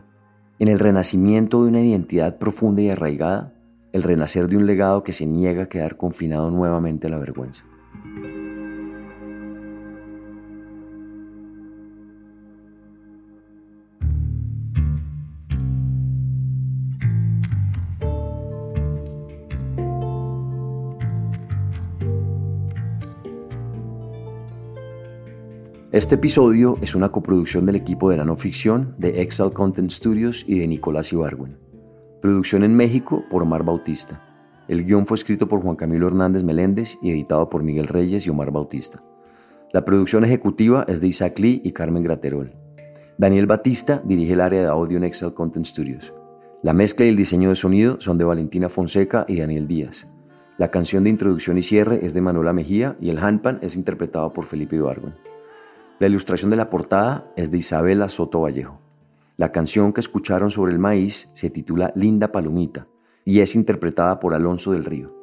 En 0.60 0.68
el 0.68 0.78
renacimiento 0.78 1.64
de 1.64 1.70
una 1.70 1.80
identidad 1.80 2.38
profunda 2.38 2.82
y 2.82 2.90
arraigada, 2.90 3.52
el 3.92 4.04
renacer 4.04 4.46
de 4.46 4.56
un 4.56 4.66
legado 4.66 5.02
que 5.02 5.12
se 5.12 5.26
niega 5.26 5.64
a 5.64 5.68
quedar 5.68 5.96
confinado 5.96 6.52
nuevamente 6.52 7.08
a 7.08 7.10
la 7.10 7.18
vergüenza. 7.18 7.64
Este 25.92 26.14
episodio 26.14 26.78
es 26.80 26.94
una 26.94 27.10
coproducción 27.10 27.66
del 27.66 27.76
equipo 27.76 28.08
de 28.08 28.16
la 28.16 28.24
no 28.24 28.38
ficción 28.38 28.94
de 28.96 29.20
Excel 29.20 29.52
Content 29.52 29.90
Studios 29.90 30.42
y 30.48 30.58
de 30.58 30.66
Nicolás 30.66 31.12
Ibargüen. 31.12 31.58
Producción 32.22 32.64
en 32.64 32.74
México 32.74 33.22
por 33.30 33.42
Omar 33.42 33.62
Bautista. 33.62 34.24
El 34.68 34.86
guion 34.86 35.06
fue 35.06 35.16
escrito 35.16 35.48
por 35.48 35.60
Juan 35.60 35.76
Camilo 35.76 36.06
Hernández 36.06 36.44
Meléndez 36.44 36.96
y 37.02 37.10
editado 37.10 37.50
por 37.50 37.62
Miguel 37.62 37.88
Reyes 37.88 38.26
y 38.26 38.30
Omar 38.30 38.50
Bautista. 38.50 39.02
La 39.74 39.84
producción 39.84 40.24
ejecutiva 40.24 40.86
es 40.88 41.02
de 41.02 41.08
Isaac 41.08 41.38
Lee 41.38 41.60
y 41.62 41.72
Carmen 41.72 42.02
Graterol. 42.02 42.54
Daniel 43.18 43.44
Batista 43.44 44.00
dirige 44.02 44.32
el 44.32 44.40
área 44.40 44.62
de 44.62 44.68
audio 44.68 44.96
en 44.96 45.04
Excel 45.04 45.34
Content 45.34 45.66
Studios. 45.66 46.14
La 46.62 46.72
mezcla 46.72 47.04
y 47.04 47.10
el 47.10 47.16
diseño 47.16 47.50
de 47.50 47.56
sonido 47.56 48.00
son 48.00 48.16
de 48.16 48.24
Valentina 48.24 48.70
Fonseca 48.70 49.26
y 49.28 49.40
Daniel 49.40 49.68
Díaz. 49.68 50.06
La 50.56 50.70
canción 50.70 51.04
de 51.04 51.10
introducción 51.10 51.58
y 51.58 51.62
cierre 51.62 52.00
es 52.06 52.14
de 52.14 52.22
Manuela 52.22 52.54
Mejía 52.54 52.96
y 52.98 53.10
el 53.10 53.18
handpan 53.18 53.58
es 53.60 53.76
interpretado 53.76 54.32
por 54.32 54.46
Felipe 54.46 54.76
Ibargüen. 54.76 55.12
La 56.02 56.08
ilustración 56.08 56.50
de 56.50 56.56
la 56.56 56.68
portada 56.68 57.32
es 57.36 57.52
de 57.52 57.58
Isabela 57.58 58.08
Soto 58.08 58.40
Vallejo. 58.40 58.80
La 59.36 59.52
canción 59.52 59.92
que 59.92 60.00
escucharon 60.00 60.50
sobre 60.50 60.72
el 60.72 60.80
maíz 60.80 61.28
se 61.32 61.48
titula 61.48 61.92
Linda 61.94 62.32
Palomita 62.32 62.88
y 63.24 63.38
es 63.38 63.54
interpretada 63.54 64.18
por 64.18 64.34
Alonso 64.34 64.72
del 64.72 64.84
Río. 64.84 65.14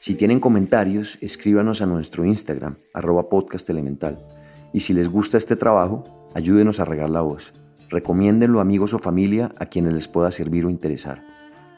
Si 0.00 0.14
tienen 0.14 0.40
comentarios, 0.40 1.18
escríbanos 1.20 1.82
a 1.82 1.86
nuestro 1.86 2.24
Instagram, 2.24 2.76
arroba 2.94 3.28
podcast 3.28 3.68
elemental. 3.68 4.18
Y 4.72 4.80
si 4.80 4.94
les 4.94 5.10
gusta 5.10 5.36
este 5.36 5.56
trabajo, 5.56 6.04
ayúdenos 6.34 6.80
a 6.80 6.86
regar 6.86 7.10
la 7.10 7.20
voz. 7.20 7.52
Recomiéndenlo 7.90 8.60
a 8.60 8.62
amigos 8.62 8.94
o 8.94 8.98
familia 8.98 9.52
a 9.58 9.66
quienes 9.66 9.92
les 9.92 10.08
pueda 10.08 10.30
servir 10.30 10.64
o 10.64 10.70
interesar. 10.70 11.22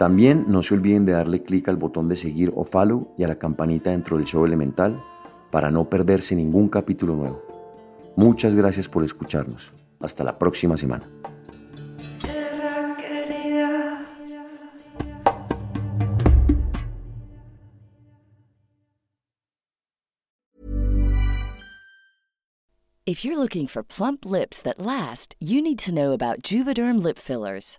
También 0.00 0.46
no 0.48 0.62
se 0.62 0.72
olviden 0.72 1.04
de 1.04 1.12
darle 1.12 1.42
clic 1.42 1.68
al 1.68 1.76
botón 1.76 2.08
de 2.08 2.16
seguir 2.16 2.54
o 2.56 2.64
follow 2.64 3.12
y 3.18 3.24
a 3.24 3.28
la 3.28 3.38
campanita 3.38 3.90
dentro 3.90 4.16
del 4.16 4.24
show 4.24 4.46
elemental 4.46 4.98
para 5.50 5.70
no 5.70 5.90
perderse 5.90 6.34
ningún 6.34 6.70
capítulo 6.70 7.14
nuevo. 7.14 7.42
Muchas 8.16 8.54
gracias 8.54 8.88
por 8.88 9.04
escucharnos. 9.04 9.74
Hasta 10.00 10.24
la 10.24 10.38
próxima 10.38 10.78
semana. 10.78 11.06
If 23.04 23.22
you're 23.22 23.36
looking 23.36 23.66
for 23.66 23.82
plump 23.82 24.24
lips 24.24 24.62
that 24.62 24.78
last, 24.78 25.36
you 25.40 25.60
need 25.60 25.78
to 25.80 25.92
know 25.92 26.12
about 26.12 26.42
Juvederm 26.42 27.02
lip 27.02 27.18
fillers. 27.18 27.78